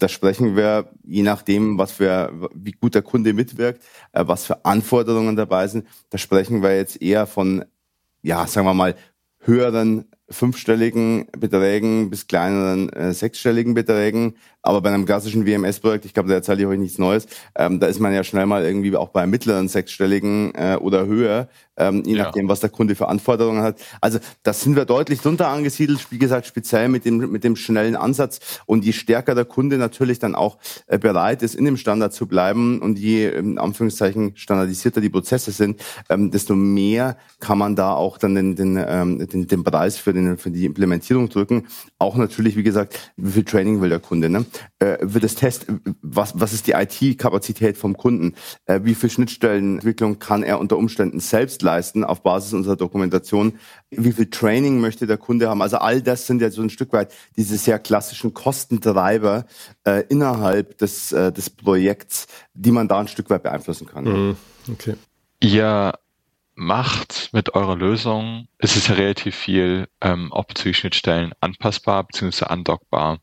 da 0.00 0.08
sprechen 0.08 0.56
wir, 0.56 0.88
je 1.04 1.22
nachdem, 1.22 1.78
was 1.78 1.92
für, 1.92 2.32
wie 2.54 2.72
gut 2.72 2.94
der 2.94 3.02
Kunde 3.02 3.32
mitwirkt, 3.32 3.82
äh, 4.12 4.24
was 4.26 4.44
für 4.44 4.64
Anforderungen 4.64 5.36
dabei 5.36 5.68
sind, 5.68 5.86
da 6.10 6.18
sprechen 6.18 6.62
wir 6.62 6.76
jetzt 6.76 7.00
eher 7.00 7.26
von, 7.26 7.64
ja, 8.22 8.46
sagen 8.46 8.66
wir 8.66 8.74
mal, 8.74 8.96
höheren 9.44 10.04
fünfstelligen 10.32 11.26
Beträgen 11.38 12.10
bis 12.10 12.26
kleineren 12.26 12.88
äh, 12.90 13.12
sechsstelligen 13.12 13.74
Beträgen. 13.74 14.34
Aber 14.62 14.80
bei 14.80 14.90
einem 14.90 15.04
klassischen 15.04 15.46
WMS-Projekt, 15.46 16.04
ich 16.04 16.14
glaube, 16.14 16.28
da 16.28 16.36
erzähle 16.36 16.62
ich 16.62 16.66
euch 16.66 16.78
nichts 16.78 16.98
Neues, 16.98 17.26
ähm, 17.54 17.80
da 17.80 17.86
ist 17.86 18.00
man 18.00 18.14
ja 18.14 18.24
schnell 18.24 18.46
mal 18.46 18.64
irgendwie 18.64 18.96
auch 18.96 19.10
bei 19.10 19.26
mittleren 19.26 19.68
sechsstelligen 19.68 20.54
äh, 20.54 20.76
oder 20.80 21.06
höher, 21.06 21.48
ähm, 21.82 22.02
je 22.06 22.16
ja. 22.16 22.24
nachdem, 22.24 22.48
was 22.48 22.60
der 22.60 22.70
Kunde 22.70 22.94
für 22.94 23.08
Anforderungen 23.08 23.62
hat. 23.62 23.80
Also 24.00 24.18
das 24.42 24.60
sind 24.60 24.76
wir 24.76 24.84
deutlich 24.84 25.20
drunter 25.20 25.48
angesiedelt, 25.48 26.06
wie 26.10 26.18
gesagt, 26.18 26.46
speziell 26.46 26.88
mit 26.88 27.04
dem, 27.04 27.18
mit 27.30 27.44
dem 27.44 27.56
schnellen 27.56 27.96
Ansatz. 27.96 28.40
Und 28.66 28.84
je 28.84 28.92
stärker 28.92 29.34
der 29.34 29.44
Kunde 29.44 29.78
natürlich 29.78 30.18
dann 30.18 30.34
auch 30.34 30.58
äh, 30.86 30.98
bereit 30.98 31.42
ist, 31.42 31.54
in 31.54 31.64
dem 31.64 31.76
Standard 31.76 32.12
zu 32.12 32.26
bleiben 32.26 32.80
und 32.80 32.98
je, 32.98 33.28
in 33.28 33.58
Anführungszeichen, 33.58 34.36
standardisierter 34.36 35.00
die 35.00 35.10
Prozesse 35.10 35.50
sind, 35.50 35.80
ähm, 36.08 36.30
desto 36.30 36.54
mehr 36.54 37.16
kann 37.40 37.58
man 37.58 37.74
da 37.74 37.94
auch 37.94 38.18
dann 38.18 38.34
den, 38.34 38.54
den, 38.54 38.82
ähm, 38.86 39.26
den, 39.26 39.48
den 39.48 39.64
Preis 39.64 39.98
für, 39.98 40.12
den, 40.12 40.38
für 40.38 40.50
die 40.50 40.66
Implementierung 40.66 41.28
drücken. 41.28 41.66
Auch 41.98 42.16
natürlich, 42.16 42.56
wie 42.56 42.62
gesagt, 42.62 43.12
wie 43.16 43.32
viel 43.32 43.44
Training 43.44 43.80
will 43.80 43.88
der 43.88 44.00
Kunde, 44.00 44.28
ne? 44.28 44.44
Äh, 44.78 44.98
wird 45.00 45.24
das 45.24 45.34
Test, 45.34 45.66
was, 46.00 46.38
was 46.38 46.52
ist 46.52 46.66
die 46.66 46.72
IT-Kapazität 46.72 47.76
vom 47.76 47.96
Kunden? 47.96 48.34
Äh, 48.66 48.80
wie 48.84 48.94
viel 48.94 49.10
Schnittstellenentwicklung 49.10 50.18
kann 50.18 50.42
er 50.42 50.60
unter 50.60 50.76
Umständen 50.76 51.20
selbst 51.20 51.62
leisten 51.62 51.71
auf 52.04 52.22
Basis 52.22 52.52
unserer 52.52 52.76
Dokumentation? 52.76 53.58
Wie 53.90 54.12
viel 54.12 54.30
Training 54.30 54.80
möchte 54.80 55.06
der 55.06 55.18
Kunde 55.18 55.48
haben? 55.48 55.62
Also 55.62 55.78
all 55.78 56.02
das 56.02 56.26
sind 56.26 56.42
ja 56.42 56.50
so 56.50 56.62
ein 56.62 56.70
Stück 56.70 56.92
weit 56.92 57.12
diese 57.36 57.56
sehr 57.56 57.78
klassischen 57.78 58.34
Kostentreiber 58.34 59.46
äh, 59.84 60.04
innerhalb 60.08 60.78
des, 60.78 61.12
äh, 61.12 61.32
des 61.32 61.50
Projekts, 61.50 62.26
die 62.54 62.70
man 62.70 62.88
da 62.88 63.00
ein 63.00 63.08
Stück 63.08 63.30
weit 63.30 63.42
beeinflussen 63.42 63.86
kann. 63.86 64.04
Mhm. 64.04 64.36
Okay. 64.70 64.94
Ihr 65.40 65.92
macht 66.54 67.30
mit 67.32 67.54
eurer 67.54 67.76
Lösung, 67.76 68.46
ist 68.58 68.76
es 68.76 68.88
ja 68.88 68.94
relativ 68.94 69.34
viel 69.34 69.88
ähm, 70.00 70.32
auch 70.32 70.44
bezüglich 70.44 70.78
Schnittstellen 70.78 71.32
anpassbar 71.40 72.04
bzw. 72.04 72.46
andockbar. 72.46 73.18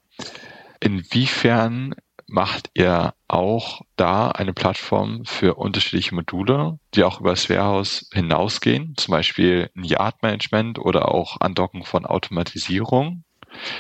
Inwiefern 0.79 1.95
macht 2.29 2.69
ihr 2.73 3.13
auch 3.27 3.81
da 3.95 4.29
eine 4.29 4.53
Plattform 4.53 5.25
für 5.25 5.55
unterschiedliche 5.55 6.15
Module, 6.15 6.79
die 6.93 7.03
auch 7.03 7.19
über 7.19 7.31
das 7.31 7.49
Warehouse 7.49 8.09
hinausgehen, 8.13 8.93
zum 8.97 9.11
Beispiel 9.13 9.69
ein 9.75 9.83
Yard-Management 9.83 10.79
oder 10.79 11.09
auch 11.09 11.37
Andocken 11.39 11.83
von 11.83 12.05
Automatisierung? 12.05 13.23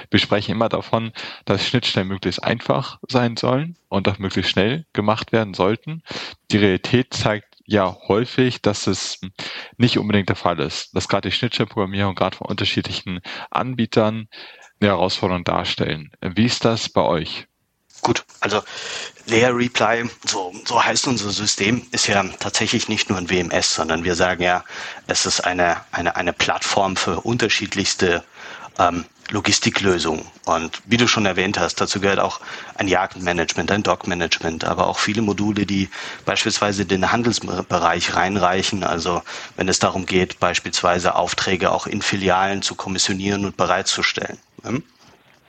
Wir 0.09 0.19
sprechen 0.19 0.51
immer 0.51 0.69
davon, 0.69 1.11
dass 1.45 1.67
Schnittstellen 1.67 2.07
möglichst 2.07 2.43
einfach 2.43 2.99
sein 3.07 3.37
sollen 3.37 3.77
und 3.87 4.07
auch 4.07 4.17
möglichst 4.17 4.51
schnell 4.51 4.85
gemacht 4.93 5.31
werden 5.31 5.53
sollten. 5.53 6.01
Die 6.51 6.57
Realität 6.57 7.13
zeigt 7.13 7.49
ja 7.65 7.95
häufig, 8.07 8.61
dass 8.61 8.87
es 8.87 9.21
nicht 9.77 9.99
unbedingt 9.99 10.29
der 10.29 10.35
Fall 10.35 10.59
ist, 10.59 10.95
dass 10.95 11.07
gerade 11.07 11.29
die 11.29 11.35
Schnittstellenprogrammierung 11.35 12.15
gerade 12.15 12.37
von 12.37 12.47
unterschiedlichen 12.47 13.21
Anbietern 13.51 14.27
eine 14.81 14.89
Herausforderung 14.89 15.43
darstellen. 15.43 16.11
Wie 16.21 16.45
ist 16.45 16.65
das 16.65 16.89
bei 16.89 17.01
euch? 17.01 17.48
Gut, 18.01 18.23
also 18.39 18.61
Layer 19.25 19.55
Reply, 19.55 20.09
so, 20.25 20.53
so 20.65 20.83
heißt 20.83 21.07
unser 21.07 21.29
System, 21.31 21.85
ist 21.91 22.07
ja 22.07 22.23
tatsächlich 22.39 22.87
nicht 22.89 23.09
nur 23.09 23.17
ein 23.17 23.29
WMS, 23.29 23.75
sondern 23.75 24.03
wir 24.03 24.15
sagen 24.15 24.43
ja, 24.43 24.63
es 25.07 25.25
ist 25.25 25.41
eine, 25.41 25.77
eine, 25.91 26.15
eine 26.15 26.33
Plattform 26.33 26.95
für 26.95 27.21
unterschiedlichste 27.21 28.23
ähm, 28.79 29.05
Logistiklösungen. 29.31 30.25
Und 30.45 30.81
wie 30.85 30.97
du 30.97 31.07
schon 31.07 31.25
erwähnt 31.25 31.59
hast, 31.59 31.79
dazu 31.79 31.99
gehört 31.99 32.19
auch 32.19 32.39
ein 32.75 32.87
Jagdmanagement, 32.87 33.71
ein 33.71 33.83
Dockmanagement, 33.83 34.63
aber 34.63 34.87
auch 34.87 34.97
viele 34.97 35.21
Module, 35.21 35.65
die 35.65 35.89
beispielsweise 36.25 36.85
den 36.85 37.11
Handelsbereich 37.11 38.15
reinreichen. 38.15 38.83
Also 38.83 39.21
wenn 39.55 39.67
es 39.67 39.79
darum 39.79 40.05
geht, 40.05 40.39
beispielsweise 40.39 41.15
Aufträge 41.15 41.71
auch 41.71 41.85
in 41.85 42.01
Filialen 42.01 42.61
zu 42.61 42.73
kommissionieren 42.75 43.45
und 43.45 43.57
bereitzustellen. 43.57 44.39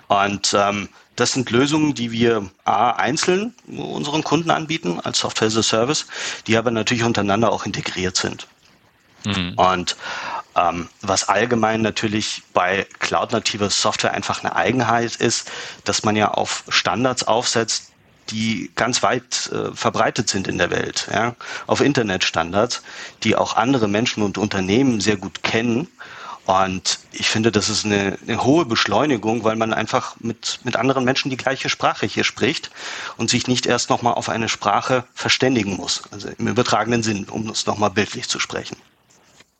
Und 0.08 0.54
ähm, 0.58 0.88
das 1.20 1.32
sind 1.32 1.50
Lösungen, 1.50 1.94
die 1.94 2.12
wir 2.12 2.48
A, 2.64 2.92
einzeln 2.92 3.54
unseren 3.68 4.24
Kunden 4.24 4.50
anbieten 4.50 5.00
als 5.00 5.18
Software 5.18 5.48
as 5.48 5.56
a 5.56 5.62
Service, 5.62 6.06
die 6.46 6.56
aber 6.56 6.70
natürlich 6.70 7.04
untereinander 7.04 7.52
auch 7.52 7.66
integriert 7.66 8.16
sind. 8.16 8.46
Mhm. 9.26 9.52
Und 9.56 9.96
ähm, 10.56 10.88
was 11.02 11.28
allgemein 11.28 11.82
natürlich 11.82 12.42
bei 12.54 12.86
cloud-nativer 12.98 13.70
Software 13.70 14.12
einfach 14.12 14.42
eine 14.42 14.56
Eigenheit 14.56 15.16
ist, 15.16 15.50
dass 15.84 16.04
man 16.04 16.16
ja 16.16 16.30
auf 16.30 16.64
Standards 16.68 17.24
aufsetzt, 17.24 17.92
die 18.30 18.70
ganz 18.74 19.02
weit 19.02 19.50
äh, 19.52 19.74
verbreitet 19.74 20.28
sind 20.28 20.48
in 20.48 20.56
der 20.56 20.70
Welt, 20.70 21.08
ja, 21.12 21.34
auf 21.66 21.80
Internetstandards, 21.80 22.82
die 23.24 23.36
auch 23.36 23.56
andere 23.56 23.88
Menschen 23.88 24.22
und 24.22 24.38
Unternehmen 24.38 25.00
sehr 25.00 25.16
gut 25.16 25.42
kennen. 25.42 25.88
Und 26.50 26.98
ich 27.12 27.28
finde, 27.28 27.52
das 27.52 27.68
ist 27.68 27.84
eine, 27.84 28.18
eine 28.26 28.42
hohe 28.42 28.64
Beschleunigung, 28.64 29.44
weil 29.44 29.54
man 29.54 29.72
einfach 29.72 30.16
mit, 30.18 30.58
mit 30.64 30.74
anderen 30.74 31.04
Menschen 31.04 31.30
die 31.30 31.36
gleiche 31.36 31.68
Sprache 31.68 32.06
hier 32.06 32.24
spricht 32.24 32.72
und 33.16 33.30
sich 33.30 33.46
nicht 33.46 33.66
erst 33.66 33.88
nochmal 33.88 34.14
auf 34.14 34.28
eine 34.28 34.48
Sprache 34.48 35.04
verständigen 35.14 35.76
muss. 35.76 36.02
Also 36.10 36.28
im 36.36 36.48
übertragenen 36.48 37.04
Sinn, 37.04 37.28
um 37.28 37.48
es 37.50 37.66
nochmal 37.66 37.90
bildlich 37.90 38.28
zu 38.28 38.40
sprechen. 38.40 38.76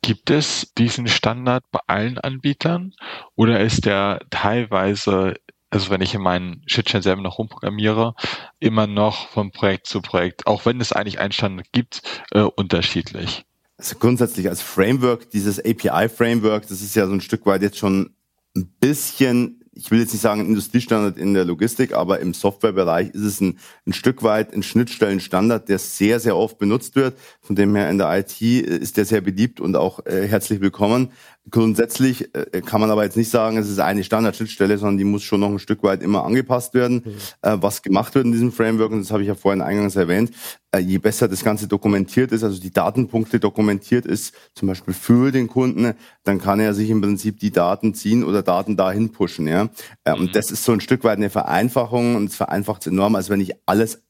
Gibt 0.01 0.31
es 0.31 0.73
diesen 0.77 1.07
Standard 1.07 1.63
bei 1.71 1.79
allen 1.87 2.17
Anbietern 2.17 2.93
oder 3.35 3.61
ist 3.61 3.85
der 3.85 4.19
teilweise 4.29 5.35
also 5.69 5.89
wenn 5.91 6.01
ich 6.01 6.13
in 6.13 6.21
meinen 6.21 6.61
Schnittstellen 6.65 7.03
selber 7.03 7.21
noch 7.21 7.37
rumprogrammiere, 7.37 8.15
immer 8.59 8.87
noch 8.87 9.29
von 9.29 9.51
Projekt 9.51 9.87
zu 9.87 10.01
Projekt, 10.01 10.45
auch 10.45 10.65
wenn 10.65 10.81
es 10.81 10.91
eigentlich 10.91 11.19
einen 11.19 11.31
Standard 11.31 11.71
gibt, 11.71 12.01
äh, 12.31 12.41
unterschiedlich. 12.41 13.45
Also 13.81 13.95
grundsätzlich 13.97 14.47
als 14.47 14.61
Framework, 14.61 15.31
dieses 15.31 15.57
API-Framework, 15.57 16.67
das 16.67 16.83
ist 16.83 16.95
ja 16.95 17.07
so 17.07 17.13
ein 17.13 17.19
Stück 17.19 17.47
weit 17.47 17.63
jetzt 17.63 17.79
schon 17.79 18.11
ein 18.55 18.67
bisschen 18.79 19.61
ich 19.73 19.89
will 19.89 19.99
jetzt 19.99 20.11
nicht 20.11 20.21
sagen 20.21 20.45
Industriestandard 20.45 21.17
in 21.17 21.33
der 21.33 21.45
Logistik, 21.45 21.93
aber 21.93 22.19
im 22.19 22.33
Softwarebereich 22.33 23.11
ist 23.11 23.21
es 23.21 23.39
ein, 23.39 23.57
ein 23.87 23.93
Stück 23.93 24.21
weit 24.21 24.53
ein 24.53 24.63
Schnittstellenstandard, 24.63 25.69
der 25.69 25.79
sehr, 25.79 26.19
sehr 26.19 26.35
oft 26.35 26.57
benutzt 26.57 26.95
wird. 26.95 27.17
Von 27.39 27.55
dem 27.55 27.73
her 27.75 27.89
in 27.89 27.97
der 27.97 28.19
IT 28.19 28.41
ist 28.41 28.97
der 28.97 29.05
sehr 29.05 29.21
beliebt 29.21 29.61
und 29.61 29.77
auch 29.77 30.05
äh, 30.05 30.27
herzlich 30.27 30.59
willkommen. 30.59 31.11
Grundsätzlich 31.49 32.35
äh, 32.35 32.61
kann 32.61 32.81
man 32.81 32.91
aber 32.91 33.03
jetzt 33.03 33.17
nicht 33.17 33.31
sagen, 33.31 33.57
es 33.57 33.67
ist 33.67 33.79
eine 33.79 34.03
Standardschnittstelle, 34.03 34.77
sondern 34.77 34.99
die 34.99 35.03
muss 35.03 35.23
schon 35.23 35.39
noch 35.39 35.49
ein 35.49 35.57
Stück 35.57 35.81
weit 35.81 36.03
immer 36.03 36.23
angepasst 36.23 36.75
werden, 36.75 37.01
mhm. 37.03 37.11
äh, 37.41 37.57
was 37.59 37.81
gemacht 37.81 38.13
wird 38.13 38.25
in 38.25 38.31
diesem 38.31 38.51
Framework. 38.51 38.91
Und 38.91 38.99
das 38.99 39.09
habe 39.09 39.23
ich 39.23 39.27
ja 39.27 39.33
vorhin 39.33 39.61
eingangs 39.61 39.95
erwähnt. 39.95 40.31
Äh, 40.71 40.79
je 40.79 40.99
besser 40.99 41.27
das 41.27 41.43
Ganze 41.43 41.67
dokumentiert 41.67 42.31
ist, 42.31 42.43
also 42.43 42.61
die 42.61 42.69
Datenpunkte 42.69 43.39
dokumentiert 43.39 44.05
ist, 44.05 44.35
zum 44.53 44.67
Beispiel 44.67 44.93
für 44.93 45.31
den 45.31 45.47
Kunden, 45.47 45.95
dann 46.23 46.39
kann 46.39 46.59
er 46.59 46.75
sich 46.75 46.91
im 46.91 47.01
Prinzip 47.01 47.39
die 47.39 47.51
Daten 47.51 47.95
ziehen 47.95 48.23
oder 48.23 48.43
Daten 48.43 48.77
dahin 48.77 49.11
pushen. 49.11 49.47
Ja? 49.47 49.63
Mhm. 49.63 50.13
Und 50.13 50.35
das 50.35 50.51
ist 50.51 50.63
so 50.63 50.73
ein 50.73 50.79
Stück 50.79 51.03
weit 51.03 51.17
eine 51.17 51.31
Vereinfachung 51.31 52.17
und 52.17 52.29
es 52.29 52.35
vereinfacht 52.35 52.81
es 52.81 52.87
enorm, 52.91 53.15
als 53.15 53.31
wenn 53.31 53.41
ich 53.41 53.53
alles 53.65 54.03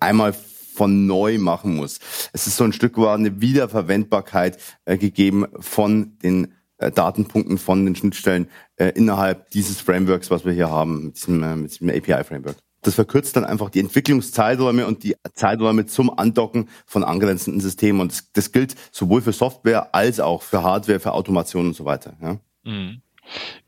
einmal 0.00 0.34
von 0.76 1.06
neu 1.06 1.38
machen 1.38 1.74
muss. 1.74 1.98
Es 2.32 2.46
ist 2.46 2.56
so 2.56 2.64
ein 2.64 2.72
Stück 2.72 2.98
weit 2.98 3.18
eine 3.18 3.40
Wiederverwendbarkeit 3.40 4.58
äh, 4.84 4.98
gegeben 4.98 5.46
von 5.58 6.18
den 6.22 6.54
äh, 6.78 6.90
Datenpunkten 6.90 7.58
von 7.58 7.86
den 7.86 7.96
Schnittstellen 7.96 8.48
äh, 8.76 8.90
innerhalb 8.90 9.50
dieses 9.50 9.80
Frameworks, 9.80 10.30
was 10.30 10.44
wir 10.44 10.52
hier 10.52 10.70
haben, 10.70 11.06
mit 11.06 11.16
diesem, 11.16 11.42
äh, 11.42 11.56
mit 11.56 11.70
diesem 11.70 11.88
API-Framework. 11.88 12.56
Das 12.82 12.94
verkürzt 12.94 13.34
dann 13.36 13.44
einfach 13.44 13.70
die 13.70 13.80
Entwicklungszeiträume 13.80 14.86
und 14.86 15.02
die 15.02 15.16
Zeiträume 15.34 15.86
zum 15.86 16.16
Andocken 16.16 16.68
von 16.84 17.02
angrenzenden 17.02 17.60
Systemen. 17.60 18.00
Und 18.00 18.12
das, 18.12 18.30
das 18.32 18.52
gilt 18.52 18.76
sowohl 18.92 19.22
für 19.22 19.32
Software 19.32 19.94
als 19.94 20.20
auch 20.20 20.42
für 20.42 20.62
Hardware, 20.62 21.00
für 21.00 21.12
Automation 21.12 21.68
und 21.68 21.74
so 21.74 21.84
weiter. 21.84 22.16
Ja. 22.22 22.38
Mhm. 22.64 23.02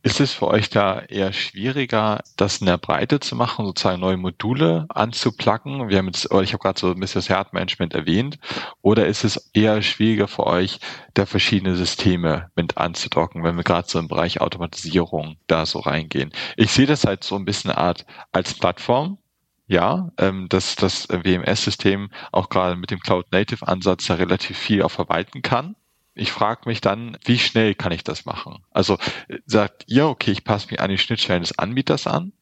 Ist 0.02 0.20
es 0.20 0.32
für 0.32 0.46
euch 0.46 0.70
da 0.70 1.00
eher 1.00 1.32
schwieriger, 1.32 2.22
das 2.36 2.58
in 2.58 2.66
der 2.66 2.78
Breite 2.78 3.20
zu 3.20 3.36
machen, 3.36 3.66
sozusagen 3.66 4.00
neue 4.00 4.16
Module 4.16 4.86
anzuplacken? 4.88 5.88
Wir 5.88 5.98
haben 5.98 6.06
jetzt, 6.06 6.26
ich 6.26 6.52
habe 6.52 6.62
gerade 6.62 6.78
so 6.78 6.90
ein 6.92 7.00
bisschen 7.00 7.18
das 7.20 7.28
Herdmanagement 7.28 7.94
erwähnt. 7.94 8.38
Oder 8.82 9.06
ist 9.06 9.24
es 9.24 9.50
eher 9.52 9.82
schwieriger 9.82 10.28
für 10.28 10.46
euch, 10.46 10.80
da 11.14 11.26
verschiedene 11.26 11.76
Systeme 11.76 12.50
mit 12.54 12.76
anzudocken, 12.78 13.42
wenn 13.42 13.56
wir 13.56 13.64
gerade 13.64 13.88
so 13.88 13.98
im 13.98 14.08
Bereich 14.08 14.40
Automatisierung 14.40 15.36
da 15.46 15.66
so 15.66 15.80
reingehen? 15.80 16.32
Ich 16.56 16.70
sehe 16.72 16.86
das 16.86 17.04
halt 17.04 17.24
so 17.24 17.36
ein 17.36 17.44
bisschen 17.44 17.70
Art 17.70 18.06
als 18.32 18.54
Plattform, 18.54 19.18
ja, 19.66 20.10
ähm, 20.18 20.48
dass 20.48 20.76
das 20.76 21.08
WMS-System 21.08 22.10
auch 22.32 22.48
gerade 22.48 22.76
mit 22.76 22.90
dem 22.90 23.00
Cloud-Native-Ansatz 23.00 24.06
da 24.06 24.14
relativ 24.14 24.56
viel 24.56 24.82
auch 24.82 24.90
verwalten 24.90 25.42
kann. 25.42 25.76
Ich 26.18 26.32
frage 26.32 26.62
mich 26.68 26.80
dann, 26.80 27.16
wie 27.24 27.38
schnell 27.38 27.74
kann 27.76 27.92
ich 27.92 28.02
das 28.02 28.24
machen? 28.24 28.64
Also 28.72 28.98
sagt 29.46 29.84
ihr, 29.86 30.08
okay, 30.08 30.32
ich 30.32 30.42
passe 30.42 30.66
mich 30.70 30.80
an 30.80 30.90
die 30.90 30.98
Schnittstellen 30.98 31.42
des 31.42 31.56
Anbieters 31.58 32.08
an 32.08 32.32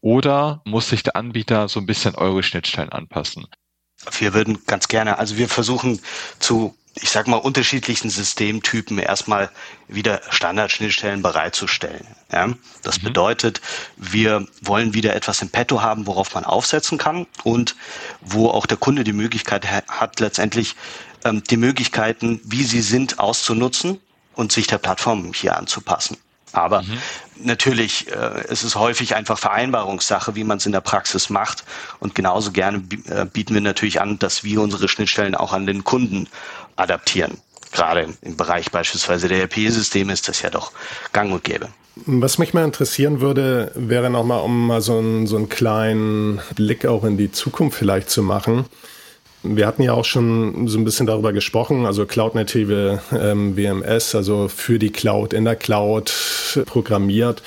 oder 0.00 0.62
muss 0.64 0.88
sich 0.88 1.02
der 1.02 1.16
Anbieter 1.16 1.68
so 1.68 1.80
ein 1.80 1.86
bisschen 1.86 2.14
eure 2.14 2.42
Schnittstellen 2.44 2.90
anpassen? 2.90 3.46
Wir 4.18 4.34
würden 4.34 4.64
ganz 4.66 4.86
gerne, 4.88 5.18
also 5.18 5.36
wir 5.36 5.48
versuchen 5.48 6.00
zu, 6.38 6.76
ich 6.94 7.10
sag 7.10 7.26
mal, 7.26 7.36
unterschiedlichen 7.36 8.08
Systemtypen 8.08 8.98
erstmal 8.98 9.50
wieder 9.88 10.20
Standardschnittstellen 10.30 11.22
bereitzustellen. 11.22 12.06
Ja? 12.30 12.52
Das 12.82 13.00
mhm. 13.00 13.06
bedeutet, 13.06 13.60
wir 13.96 14.46
wollen 14.60 14.94
wieder 14.94 15.14
etwas 15.16 15.42
im 15.42 15.50
Petto 15.50 15.82
haben, 15.82 16.06
worauf 16.06 16.34
man 16.34 16.44
aufsetzen 16.44 16.98
kann 16.98 17.26
und 17.42 17.74
wo 18.20 18.48
auch 18.48 18.66
der 18.66 18.76
Kunde 18.76 19.02
die 19.02 19.12
Möglichkeit 19.12 19.68
hat, 19.70 20.20
letztendlich 20.20 20.76
ähm, 21.24 21.42
die 21.44 21.56
Möglichkeiten, 21.56 22.40
wie 22.44 22.64
sie 22.64 22.82
sind, 22.82 23.18
auszunutzen 23.18 24.00
und 24.34 24.52
sich 24.52 24.66
der 24.66 24.78
Plattform 24.78 25.32
hier 25.34 25.56
anzupassen. 25.56 26.16
Aber 26.52 26.82
mhm. 26.82 26.98
natürlich, 27.44 28.08
äh, 28.08 28.44
es 28.48 28.62
ist 28.62 28.76
häufig 28.76 29.14
einfach 29.14 29.38
Vereinbarungssache, 29.38 30.34
wie 30.34 30.44
man 30.44 30.58
es 30.58 30.66
in 30.66 30.72
der 30.72 30.80
Praxis 30.80 31.30
macht. 31.30 31.64
Und 31.98 32.14
genauso 32.14 32.52
gerne 32.52 32.82
äh, 33.08 33.24
bieten 33.24 33.54
wir 33.54 33.60
natürlich 33.60 34.00
an, 34.00 34.18
dass 34.18 34.44
wir 34.44 34.60
unsere 34.60 34.88
Schnittstellen 34.88 35.34
auch 35.34 35.52
an 35.52 35.66
den 35.66 35.84
Kunden 35.84 36.28
adaptieren. 36.76 37.38
Gerade 37.72 38.08
im 38.20 38.36
Bereich 38.36 38.70
beispielsweise 38.70 39.28
der 39.28 39.40
ERP-Systeme 39.40 40.12
ist 40.12 40.28
das 40.28 40.42
ja 40.42 40.50
doch 40.50 40.72
gang 41.12 41.32
und 41.32 41.42
gäbe. 41.42 41.68
Was 41.94 42.38
mich 42.38 42.54
mal 42.54 42.64
interessieren 42.64 43.20
würde, 43.20 43.72
wäre 43.74 44.10
nochmal, 44.10 44.42
um 44.42 44.66
mal 44.66 44.80
so 44.80 44.98
einen, 44.98 45.26
so 45.26 45.36
einen 45.36 45.48
kleinen 45.48 46.40
Blick 46.54 46.86
auch 46.86 47.04
in 47.04 47.16
die 47.16 47.32
Zukunft 47.32 47.78
vielleicht 47.78 48.10
zu 48.10 48.22
machen. 48.22 48.66
Wir 49.44 49.66
hatten 49.66 49.82
ja 49.82 49.92
auch 49.92 50.04
schon 50.04 50.68
so 50.68 50.78
ein 50.78 50.84
bisschen 50.84 51.06
darüber 51.06 51.32
gesprochen, 51.32 51.84
also 51.84 52.06
Cloud-native 52.06 53.00
ähm, 53.12 53.56
WMS, 53.56 54.14
also 54.14 54.48
für 54.48 54.78
die 54.78 54.90
Cloud, 54.90 55.32
in 55.32 55.44
der 55.44 55.56
Cloud 55.56 56.12
programmiert. 56.66 57.42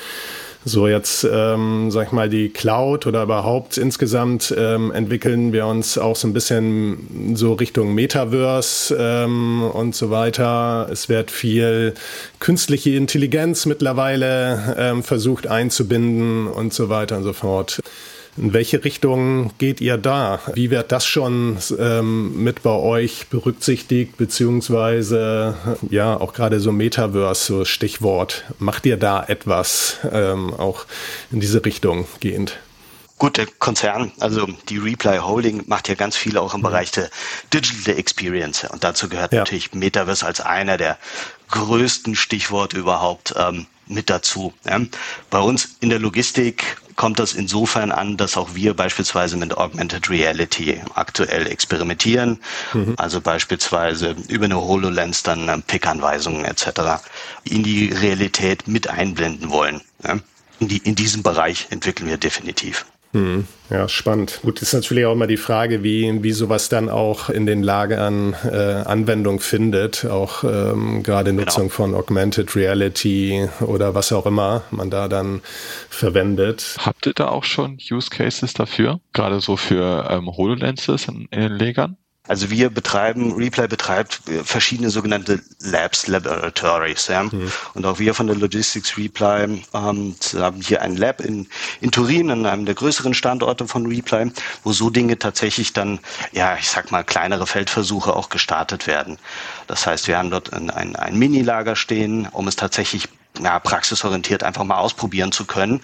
So, 0.68 0.88
jetzt 0.88 1.24
ähm, 1.32 1.92
sag 1.92 2.08
ich 2.08 2.12
mal, 2.12 2.28
die 2.28 2.50
Cloud 2.50 3.06
oder 3.06 3.22
überhaupt 3.22 3.78
insgesamt 3.78 4.52
ähm, 4.58 4.92
entwickeln 4.92 5.54
wir 5.54 5.68
uns 5.68 6.00
auch 6.00 6.16
so 6.16 6.28
ein 6.28 6.34
bisschen 6.34 7.36
so 7.36 7.54
Richtung 7.54 7.94
Metaverse 7.94 8.98
ähm, 9.00 9.62
und 9.62 9.94
so 9.94 10.10
weiter. 10.10 10.88
Es 10.92 11.08
wird 11.08 11.30
viel 11.30 11.94
künstliche 12.40 12.96
Intelligenz 12.96 13.68
mittlerweile 13.68 14.76
ähm, 14.80 15.04
versucht 15.04 15.46
einzubinden 15.46 16.48
und 16.48 16.74
so 16.74 16.90
weiter 16.90 17.18
und 17.18 17.24
so 17.24 17.34
fort. 17.34 17.80
In 18.38 18.52
welche 18.52 18.84
Richtung 18.84 19.52
geht 19.60 19.80
ihr 19.80 19.98
da? 19.98 20.42
Wie 20.54 20.70
wird 20.70 20.92
das 20.92 21.06
schon 21.06 21.58
ähm, 21.80 22.44
mit 22.44 22.64
bei 22.64 22.72
euch 22.72 23.28
berücksichtigt, 23.28 24.18
beziehungsweise 24.18 25.56
ja, 25.90 26.20
auch 26.20 26.34
gerade 26.34 26.60
so 26.60 26.74
Metaverse, 26.74 27.46
so 27.46 27.66
Stichwort. 27.66 28.44
Macht 28.60 28.86
ihr 28.86 28.98
da 28.98 29.24
etwas 29.24 29.98
ähm, 30.12 30.54
auch 30.54 30.86
in 31.32 31.40
diese 31.40 31.64
Richtung 31.64 32.08
gehend? 32.20 32.58
Gut, 33.18 33.38
der 33.38 33.48
Konzern, 33.60 34.12
also 34.20 34.46
die 34.68 34.80
Reply 34.80 35.20
Holding 35.20 35.64
macht 35.68 35.88
ja 35.88 35.96
ganz 35.96 36.18
viel 36.18 36.38
auch 36.38 36.54
im 36.54 36.60
mhm. 36.60 36.66
Bereich 36.66 36.92
der 36.92 37.10
Digital 37.54 37.98
Experience. 37.98 38.66
Und 38.66 38.84
dazu 38.84 39.08
gehört 39.08 39.32
ja. 39.32 39.40
natürlich 39.40 39.74
Metaverse 39.74 40.26
als 40.26 40.42
einer 40.42 40.76
der 40.76 40.98
größten 41.52 42.16
Stichworte 42.16 42.78
überhaupt 42.78 43.34
ähm, 43.38 43.68
mit 43.88 44.10
dazu. 44.10 44.54
Ja. 44.66 44.82
Bei 45.30 45.40
uns 45.40 45.78
in 45.80 45.90
der 45.90 46.00
Logistik 46.00 46.78
kommt 46.96 47.20
das 47.20 47.34
insofern 47.34 47.92
an, 47.92 48.18
dass 48.18 48.38
auch 48.38 48.56
wir 48.56 48.74
beispielsweise 48.74 49.38
mit 49.38 49.58
Augmented 49.58 50.10
Reality 50.10 50.82
aktuell 50.94 51.48
experimentieren. 51.48 52.40
Mhm. 52.74 52.96
Also 52.98 53.22
beispielsweise 53.22 54.16
über 54.28 54.46
eine 54.46 54.62
HoloLens 54.62 55.24
dann 55.24 55.50
ähm, 55.50 55.64
Pick-Anweisungen 55.64 56.46
etc. 56.46 57.04
in 57.44 57.64
die 57.64 57.92
Realität 57.92 58.68
mit 58.68 58.90
einblenden 58.90 59.50
wollen. 59.50 59.82
In, 60.60 60.68
die, 60.68 60.78
in 60.78 60.96
diesem 60.96 61.24
Bereich 61.24 61.68
entwickeln 61.70 62.08
wir 62.08 62.18
definitiv. 62.18 62.86
Hm, 63.16 63.48
ja, 63.70 63.88
spannend. 63.88 64.42
Gut, 64.42 64.62
ist 64.62 64.74
natürlich 64.74 65.06
auch 65.06 65.14
immer 65.14 65.26
die 65.26 65.38
Frage, 65.38 65.84
wie, 65.84 66.22
wie 66.22 66.34
sowas 66.34 66.68
dann 66.68 66.90
auch 66.90 67.30
in 67.30 67.46
den 67.46 67.64
Lagern 67.64 68.36
äh, 68.44 68.58
Anwendung 68.58 69.40
findet. 69.40 70.04
Auch 70.04 70.44
ähm, 70.44 71.02
gerade 71.02 71.32
genau. 71.32 71.44
Nutzung 71.44 71.64
genau. 71.64 71.76
von 71.76 71.96
Augmented 71.96 72.58
Reality 72.58 73.48
oder 73.62 73.96
was 73.96 74.12
auch 74.12 74.26
immer 74.26 74.64
man 74.70 74.90
da 74.90 75.08
dann 75.08 75.40
verwendet. 75.90 76.76
Habt 76.78 77.08
ihr 77.08 77.14
da 77.14 77.30
auch 77.30 77.46
schon 77.46 77.78
Use 77.90 78.10
Cases 78.10 78.54
dafür? 78.54 79.00
Gerade 79.14 79.40
so 79.40 79.56
für 79.56 80.10
ähm, 80.10 80.28
HoloLenses 80.28 81.08
in, 81.08 81.30
in 81.32 81.40
den 81.40 81.54
Legern? 81.54 81.96
Also 82.28 82.50
wir 82.50 82.70
betreiben, 82.70 83.34
Replay 83.34 83.68
betreibt 83.68 84.22
verschiedene 84.44 84.90
sogenannte 84.90 85.42
Labs, 85.60 86.08
Laboratories. 86.08 87.08
Ja? 87.08 87.24
Mhm. 87.24 87.52
Und 87.74 87.86
auch 87.86 88.00
wir 88.00 88.14
von 88.14 88.28
der 88.28 88.36
Logistics 88.36 88.98
Reply 88.98 89.44
ähm, 89.44 89.64
haben 89.74 90.16
hier 90.62 90.82
ein 90.82 90.98
Lab 90.98 91.22
in, 91.22 91.48
in 91.82 91.92
Turin, 91.92 92.32
an 92.32 92.46
einem 92.46 92.66
der 92.66 92.76
größeren 92.76 93.14
Standorte 93.14 93.68
von 93.68 93.86
Reply, 93.86 94.32
wo 94.64 94.72
so 94.72 94.90
Dinge 94.90 95.20
tatsächlich 95.20 95.74
dann, 95.74 96.00
ja, 96.32 96.58
ich 96.58 96.70
sag 96.70 96.92
mal, 96.92 97.04
kleinere 97.04 97.46
Feldversuche 97.46 98.16
auch 98.16 98.30
gestartet 98.30 98.88
werden. 98.88 99.18
Das 99.68 99.86
heißt, 99.86 100.08
wir 100.08 100.18
haben 100.18 100.32
dort 100.32 100.54
ein, 100.54 100.70
ein, 100.70 100.96
ein 100.96 101.18
Mini-Lager 101.18 101.76
stehen, 101.76 102.28
um 102.32 102.48
es 102.48 102.56
tatsächlich 102.56 103.08
ja, 103.40 103.60
praxisorientiert 103.60 104.44
einfach 104.44 104.64
mal 104.64 104.78
ausprobieren 104.78 105.32
zu 105.32 105.46
können. 105.46 105.82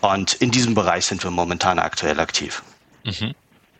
Und 0.00 0.34
in 0.34 0.50
diesem 0.50 0.74
Bereich 0.74 1.06
sind 1.06 1.22
wir 1.24 1.30
momentan 1.30 1.78
aktuell 1.78 2.20
aktiv. 2.20 2.62
Mhm. 3.04 3.34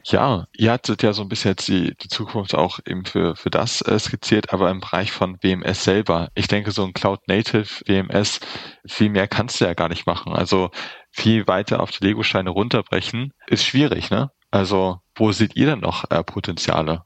Ja, 0.05 0.47
ihr 0.57 0.73
hattet 0.73 1.03
ja 1.03 1.13
so 1.13 1.23
ein 1.23 1.29
bisschen 1.29 1.53
jetzt 1.53 1.69
die, 1.69 1.95
die 1.97 2.09
Zukunft 2.09 2.55
auch 2.55 2.81
eben 2.87 3.05
für, 3.05 3.37
für 3.37 3.51
das 3.51 3.83
äh, 3.83 3.99
skizziert, 3.99 4.53
aber 4.53 4.71
im 4.71 4.81
Bereich 4.81 5.13
von 5.13 5.39
WMS 5.43 5.85
selber. 5.85 6.29
Ich 6.35 6.49
denke, 6.49 6.73
so 6.73 6.85
ein 6.85 6.93
Cloud-Native 6.93 7.69
WMS, 7.87 8.41
viel 8.85 9.11
mehr 9.11 9.29
kannst 9.29 9.61
du 9.61 9.65
ja 9.65 9.75
gar 9.75 9.89
nicht 9.89 10.07
machen. 10.07 10.33
Also 10.33 10.71
viel 11.11 11.47
weiter 11.47 11.81
auf 11.81 11.93
die 11.93 12.05
Lego-Steine 12.05 12.51
runterbrechen, 12.51 13.33
ist 13.47 13.65
schwierig, 13.65 14.11
ne? 14.11 14.31
Also 14.51 14.99
wo 15.15 15.31
seht 15.33 15.57
ihr 15.57 15.67
denn 15.67 15.81
noch 15.81 16.11
äh, 16.11 16.23
Potenziale? 16.25 17.05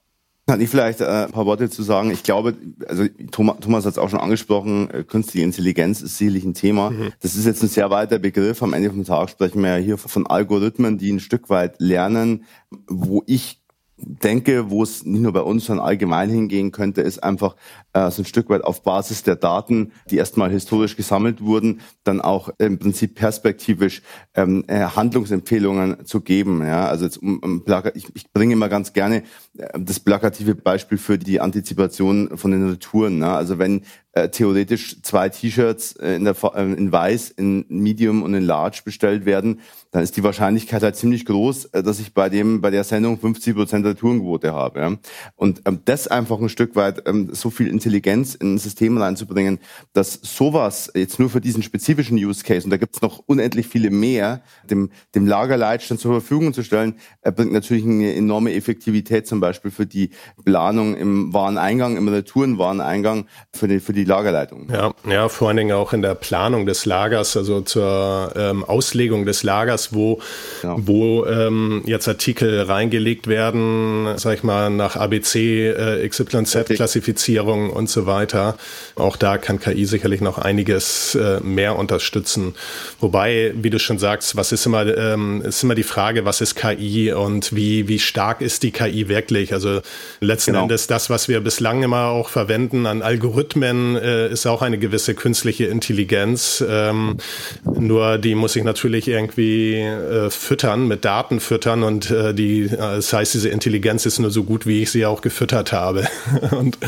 Kann 0.48 0.60
ich 0.60 0.70
vielleicht 0.70 1.00
äh, 1.00 1.24
ein 1.24 1.32
paar 1.32 1.44
Worte 1.44 1.68
zu 1.68 1.82
sagen? 1.82 2.12
Ich 2.12 2.22
glaube, 2.22 2.56
also 2.86 3.04
Thomas, 3.32 3.56
Thomas 3.60 3.84
hat 3.84 3.92
es 3.92 3.98
auch 3.98 4.08
schon 4.08 4.20
angesprochen, 4.20 4.88
äh, 4.90 5.02
künstliche 5.02 5.44
Intelligenz 5.44 6.02
ist 6.02 6.18
sicherlich 6.18 6.44
ein 6.44 6.54
Thema. 6.54 6.90
Mhm. 6.90 7.12
Das 7.20 7.34
ist 7.34 7.46
jetzt 7.46 7.64
ein 7.64 7.68
sehr 7.68 7.90
weiter 7.90 8.20
Begriff. 8.20 8.62
Am 8.62 8.72
Ende 8.72 8.90
vom 8.90 9.04
Tag 9.04 9.28
sprechen 9.28 9.60
wir 9.62 9.78
ja 9.78 9.84
hier 9.84 9.98
von 9.98 10.24
Algorithmen, 10.24 10.98
die 10.98 11.10
ein 11.10 11.18
Stück 11.18 11.50
weit 11.50 11.80
lernen, 11.80 12.44
wo 12.86 13.24
ich 13.26 13.60
denke, 13.98 14.70
wo 14.70 14.82
es 14.82 15.04
nicht 15.04 15.22
nur 15.22 15.32
bei 15.32 15.40
uns, 15.40 15.66
sondern 15.66 15.86
allgemein 15.86 16.28
hingehen 16.28 16.70
könnte, 16.70 17.00
ist 17.00 17.22
einfach 17.22 17.56
äh, 17.94 18.10
so 18.10 18.22
ein 18.22 18.26
Stück 18.26 18.50
weit 18.50 18.62
auf 18.62 18.82
Basis 18.82 19.22
der 19.22 19.36
Daten, 19.36 19.92
die 20.10 20.16
erstmal 20.16 20.50
historisch 20.50 20.96
gesammelt 20.96 21.40
wurden, 21.40 21.80
dann 22.04 22.20
auch 22.20 22.50
im 22.58 22.78
Prinzip 22.78 23.14
perspektivisch 23.14 24.02
ähm, 24.34 24.64
äh, 24.66 24.80
Handlungsempfehlungen 24.80 26.04
zu 26.04 26.20
geben. 26.20 26.62
Ja, 26.62 26.86
also 26.86 27.06
jetzt 27.06 27.16
um, 27.16 27.38
um 27.38 27.64
ich, 27.94 28.14
ich 28.14 28.32
bringe 28.32 28.52
immer 28.52 28.68
ganz 28.68 28.92
gerne 28.92 29.22
äh, 29.56 29.78
das 29.78 29.98
plakative 30.00 30.54
Beispiel 30.54 30.98
für 30.98 31.18
die 31.18 31.40
Antizipation 31.40 32.36
von 32.36 32.50
den 32.50 32.68
Retouren. 32.68 33.18
Ne? 33.18 33.28
Also 33.28 33.58
wenn 33.58 33.82
äh, 34.16 34.30
theoretisch 34.30 35.02
zwei 35.02 35.28
T-Shirts 35.28 35.92
äh, 35.96 36.14
in, 36.14 36.24
der, 36.24 36.34
äh, 36.54 36.72
in 36.72 36.90
Weiß, 36.90 37.28
in 37.32 37.66
Medium 37.68 38.22
und 38.22 38.32
in 38.32 38.44
Large 38.44 38.80
bestellt 38.82 39.26
werden, 39.26 39.60
dann 39.90 40.02
ist 40.02 40.16
die 40.16 40.22
Wahrscheinlichkeit 40.22 40.82
halt 40.82 40.96
ziemlich 40.96 41.26
groß, 41.26 41.66
äh, 41.66 41.82
dass 41.82 42.00
ich 42.00 42.14
bei 42.14 42.30
dem 42.30 42.62
bei 42.62 42.70
der 42.70 42.84
Sendung 42.84 43.18
50 43.18 43.54
Prozent 43.54 43.84
Retourenquote 43.84 44.54
habe. 44.54 44.80
Ja? 44.80 44.96
Und 45.34 45.60
ähm, 45.66 45.80
das 45.84 46.08
einfach 46.08 46.40
ein 46.40 46.48
Stück 46.48 46.76
weit 46.76 47.06
ähm, 47.06 47.28
so 47.34 47.50
viel 47.50 47.68
Intelligenz 47.68 48.34
in 48.34 48.54
ein 48.54 48.58
System 48.58 48.96
reinzubringen, 48.96 49.58
dass 49.92 50.18
sowas 50.22 50.90
jetzt 50.94 51.18
nur 51.18 51.28
für 51.28 51.42
diesen 51.42 51.62
spezifischen 51.62 52.16
Use 52.16 52.42
Case, 52.42 52.64
und 52.64 52.70
da 52.70 52.78
gibt 52.78 52.94
es 52.94 53.02
noch 53.02 53.22
unendlich 53.26 53.68
viele 53.68 53.90
mehr, 53.90 54.40
dem, 54.64 54.88
dem 55.14 55.26
Lagerleitstand 55.26 56.00
zur 56.00 56.12
Verfügung 56.12 56.54
zu 56.54 56.62
stellen, 56.62 56.94
äh, 57.20 57.30
bringt 57.30 57.52
natürlich 57.52 57.84
eine 57.84 58.14
enorme 58.14 58.54
Effektivität 58.54 59.26
zum 59.26 59.40
Beispiel 59.40 59.70
für 59.70 59.84
die 59.84 60.08
Planung 60.42 60.96
im 60.96 61.34
Wareneingang, 61.34 61.98
im 61.98 62.08
Retourenwareneingang, 62.08 63.26
für 63.52 63.68
die, 63.68 63.78
für 63.78 63.92
die 63.92 64.05
Lagerleitung. 64.06 64.68
Ja, 64.72 64.92
ja, 65.08 65.28
vor 65.28 65.48
allen 65.48 65.56
Dingen 65.56 65.76
auch 65.76 65.92
in 65.92 66.02
der 66.02 66.14
Planung 66.14 66.66
des 66.66 66.86
Lagers, 66.86 67.36
also 67.36 67.60
zur 67.60 68.32
ähm, 68.36 68.64
Auslegung 68.64 69.26
des 69.26 69.42
Lagers, 69.42 69.92
wo, 69.92 70.20
ja. 70.62 70.76
wo 70.78 71.26
ähm, 71.26 71.82
jetzt 71.86 72.08
Artikel 72.08 72.62
reingelegt 72.62 73.26
werden, 73.26 74.08
sag 74.16 74.34
ich 74.34 74.42
mal, 74.42 74.70
nach 74.70 74.96
ABC, 74.96 75.68
äh, 75.68 76.08
XYZ-Klassifizierung 76.08 77.70
und 77.70 77.90
so 77.90 78.06
weiter. 78.06 78.56
Auch 78.94 79.16
da 79.16 79.38
kann 79.38 79.60
KI 79.60 79.84
sicherlich 79.84 80.20
noch 80.20 80.38
einiges 80.38 81.14
äh, 81.14 81.40
mehr 81.40 81.76
unterstützen. 81.76 82.54
Wobei, 83.00 83.52
wie 83.56 83.70
du 83.70 83.78
schon 83.78 83.98
sagst, 83.98 84.36
was 84.36 84.52
ist 84.52 84.66
immer, 84.66 84.86
ähm, 84.96 85.42
ist 85.42 85.62
immer 85.62 85.74
die 85.74 85.82
Frage, 85.82 86.24
was 86.24 86.40
ist 86.40 86.54
KI 86.54 87.12
und 87.12 87.54
wie, 87.54 87.88
wie 87.88 87.98
stark 87.98 88.40
ist 88.40 88.62
die 88.62 88.70
KI 88.70 89.08
wirklich? 89.08 89.52
Also 89.52 89.80
letzten 90.20 90.52
genau. 90.52 90.62
Endes 90.62 90.86
das, 90.86 91.10
was 91.10 91.28
wir 91.28 91.40
bislang 91.40 91.82
immer 91.82 92.06
auch 92.06 92.28
verwenden 92.28 92.86
an 92.86 93.02
Algorithmen, 93.02 93.95
äh, 93.96 94.28
ist 94.28 94.46
auch 94.46 94.62
eine 94.62 94.78
gewisse 94.78 95.14
künstliche 95.14 95.66
Intelligenz. 95.66 96.64
Ähm, 96.66 97.16
nur 97.64 98.18
die 98.18 98.34
muss 98.34 98.56
ich 98.56 98.64
natürlich 98.64 99.08
irgendwie 99.08 99.80
äh, 99.80 100.30
füttern, 100.30 100.86
mit 100.86 101.04
Daten 101.04 101.40
füttern 101.40 101.82
und 101.82 102.10
äh, 102.10 102.32
die, 102.32 102.64
äh, 102.64 102.76
das 102.76 103.12
heißt, 103.12 103.34
diese 103.34 103.48
Intelligenz 103.48 104.06
ist 104.06 104.18
nur 104.18 104.30
so 104.30 104.44
gut, 104.44 104.66
wie 104.66 104.82
ich 104.82 104.90
sie 104.90 105.04
auch 105.04 105.20
gefüttert 105.20 105.72
habe. 105.72 106.06
und 106.52 106.78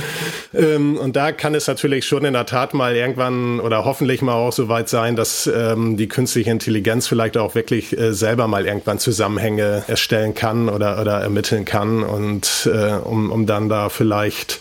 äh, 0.53 0.69
ähm, 0.79 0.97
und 0.97 1.17
da 1.17 1.33
kann 1.33 1.55
es 1.55 1.67
natürlich 1.67 2.07
schon 2.07 2.25
in 2.25 2.33
der 2.33 2.47
Tat 2.47 2.75
mal 2.75 2.95
irgendwann 2.95 3.61
oder 3.61 3.85
hoffentlich 3.85 4.23
mal 4.23 4.35
auch 4.35 4.53
so 4.53 4.69
weit 4.69 4.89
sein, 4.89 5.17
dass 5.17 5.47
ähm, 5.47 5.97
die 5.97 6.09
künstliche 6.09 6.51
Intelligenz 6.51 7.07
vielleicht 7.07 7.37
auch 7.37 7.55
wirklich 7.55 7.99
äh, 7.99 8.13
selber 8.13 8.49
mal 8.49 8.67
irgendwann 8.67 8.99
Zusammenhänge 8.99 9.85
erstellen 9.87 10.35
kann 10.35 10.69
oder, 10.69 11.01
oder 11.01 11.21
ermitteln 11.21 11.65
kann 11.65 12.03
und 12.03 12.69
äh, 12.73 12.95
um, 12.95 13.31
um 13.31 13.47
dann 13.47 13.69
da 13.69 13.89
vielleicht 13.89 14.61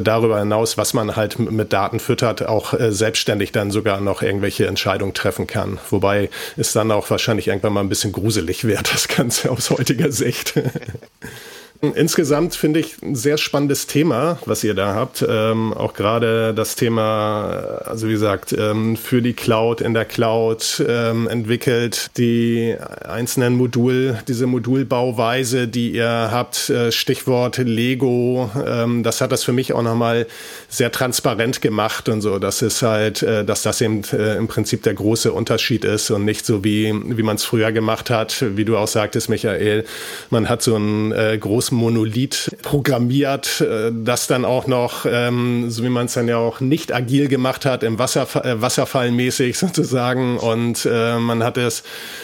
darüber 0.00 0.38
hinaus, 0.38 0.78
was 0.78 0.94
man 0.94 1.16
halt 1.16 1.38
mit 1.38 1.72
Daten 1.72 2.00
füttert, 2.00 2.46
auch 2.46 2.74
äh, 2.74 2.92
selbstständig 2.92 3.52
dann 3.52 3.70
sogar 3.70 4.00
noch 4.00 4.22
irgendwelche 4.22 4.66
Entscheidungen 4.66 5.14
treffen 5.14 5.46
kann. 5.46 5.78
Wobei 5.90 6.30
es 6.56 6.72
dann 6.72 6.90
auch 6.90 7.10
wahrscheinlich 7.10 7.48
irgendwann 7.48 7.72
mal 7.72 7.80
ein 7.80 7.88
bisschen 7.88 8.12
gruselig 8.12 8.64
wird, 8.64 8.92
das 8.92 9.08
Ganze 9.08 9.50
aus 9.50 9.70
heutiger 9.70 10.12
Sicht. 10.12 10.54
Insgesamt 11.82 12.54
finde 12.54 12.80
ich 12.80 13.00
ein 13.02 13.14
sehr 13.14 13.38
spannendes 13.38 13.86
Thema, 13.86 14.38
was 14.44 14.62
ihr 14.62 14.74
da 14.74 14.94
habt. 14.94 15.24
Ähm, 15.26 15.72
auch 15.72 15.94
gerade 15.94 16.52
das 16.52 16.76
Thema, 16.76 17.80
also 17.86 18.06
wie 18.06 18.12
gesagt, 18.12 18.52
ähm, 18.52 18.96
für 18.96 19.22
die 19.22 19.32
Cloud, 19.32 19.80
in 19.80 19.94
der 19.94 20.04
Cloud 20.04 20.84
ähm, 20.86 21.26
entwickelt, 21.26 22.10
die 22.18 22.76
einzelnen 23.08 23.56
Modul, 23.56 24.18
diese 24.28 24.46
Modulbauweise, 24.46 25.68
die 25.68 25.92
ihr 25.92 26.28
habt, 26.30 26.68
äh, 26.68 26.92
Stichwort 26.92 27.56
Lego, 27.56 28.50
ähm, 28.66 29.02
das 29.02 29.22
hat 29.22 29.32
das 29.32 29.42
für 29.42 29.54
mich 29.54 29.72
auch 29.72 29.82
nochmal 29.82 30.26
sehr 30.68 30.92
transparent 30.92 31.62
gemacht 31.62 32.10
und 32.10 32.20
so. 32.20 32.38
Das 32.38 32.60
ist 32.60 32.82
halt, 32.82 33.22
äh, 33.22 33.42
dass 33.42 33.62
das 33.62 33.80
eben 33.80 34.02
äh, 34.12 34.36
im 34.36 34.48
Prinzip 34.48 34.82
der 34.82 34.92
große 34.92 35.32
Unterschied 35.32 35.86
ist 35.86 36.10
und 36.10 36.26
nicht 36.26 36.44
so 36.44 36.62
wie, 36.62 36.92
wie 37.16 37.22
man 37.22 37.36
es 37.36 37.44
früher 37.44 37.72
gemacht 37.72 38.10
hat, 38.10 38.44
wie 38.54 38.66
du 38.66 38.76
auch 38.76 38.88
sagtest, 38.88 39.30
Michael. 39.30 39.86
Man 40.28 40.50
hat 40.50 40.60
so 40.60 40.74
einen 40.74 41.12
äh, 41.12 41.38
Monolith 41.70 42.50
programmiert, 42.62 43.60
äh, 43.60 43.90
das 43.92 44.26
dann 44.26 44.44
auch 44.44 44.66
noch, 44.66 45.06
ähm, 45.06 45.70
so 45.70 45.82
wie 45.84 45.88
man 45.88 46.06
es 46.06 46.14
dann 46.14 46.28
ja 46.28 46.38
auch 46.38 46.60
nicht 46.60 46.92
agil 46.92 47.28
gemacht 47.28 47.64
hat, 47.64 47.82
im 47.82 47.98
Wasserfall, 47.98 48.46
äh, 48.46 48.60
Wasserfallmäßig 48.60 49.58
sozusagen. 49.58 50.38
Und 50.38 50.86
äh, 50.90 51.18
man 51.18 51.42
hat 51.42 51.56
es 51.56 51.82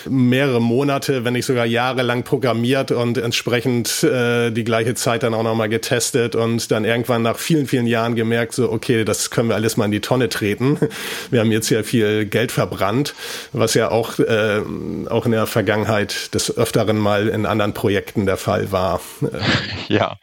mehrere 0.08 0.60
Monate, 0.60 1.24
wenn 1.24 1.32
nicht 1.34 1.46
sogar 1.46 1.66
Jahre 1.66 2.02
lang 2.02 2.22
programmiert 2.22 2.90
und 2.90 3.18
entsprechend 3.18 4.02
äh, 4.02 4.50
die 4.50 4.64
gleiche 4.64 4.94
Zeit 4.94 5.22
dann 5.22 5.34
auch 5.34 5.42
nochmal 5.42 5.68
getestet 5.68 6.34
und 6.34 6.70
dann 6.70 6.84
irgendwann 6.84 7.22
nach 7.22 7.38
vielen, 7.38 7.66
vielen 7.66 7.86
Jahren 7.86 8.14
gemerkt, 8.14 8.54
so, 8.54 8.70
okay, 8.70 9.04
das 9.04 9.30
können 9.30 9.48
wir 9.48 9.54
alles 9.54 9.76
mal 9.76 9.86
in 9.86 9.92
die 9.92 10.00
Tonne 10.00 10.28
treten. 10.28 10.78
Wir 11.30 11.40
haben 11.40 11.50
jetzt 11.50 11.70
ja 11.70 11.82
viel 11.82 12.24
Geld 12.24 12.52
verbrannt, 12.52 13.14
was 13.52 13.74
ja 13.74 13.90
auch, 13.90 14.18
äh, 14.18 14.60
auch 15.08 15.26
in 15.26 15.32
der 15.32 15.46
Vergangenheit 15.46 16.34
des 16.34 16.56
Öfteren 16.56 16.98
mal 16.98 17.28
in 17.28 17.46
anderen 17.46 17.72
Projekten 17.74 18.26
der 18.26 18.36
Fall 18.36 18.72
war. 18.72 19.00
ja, 19.88 20.16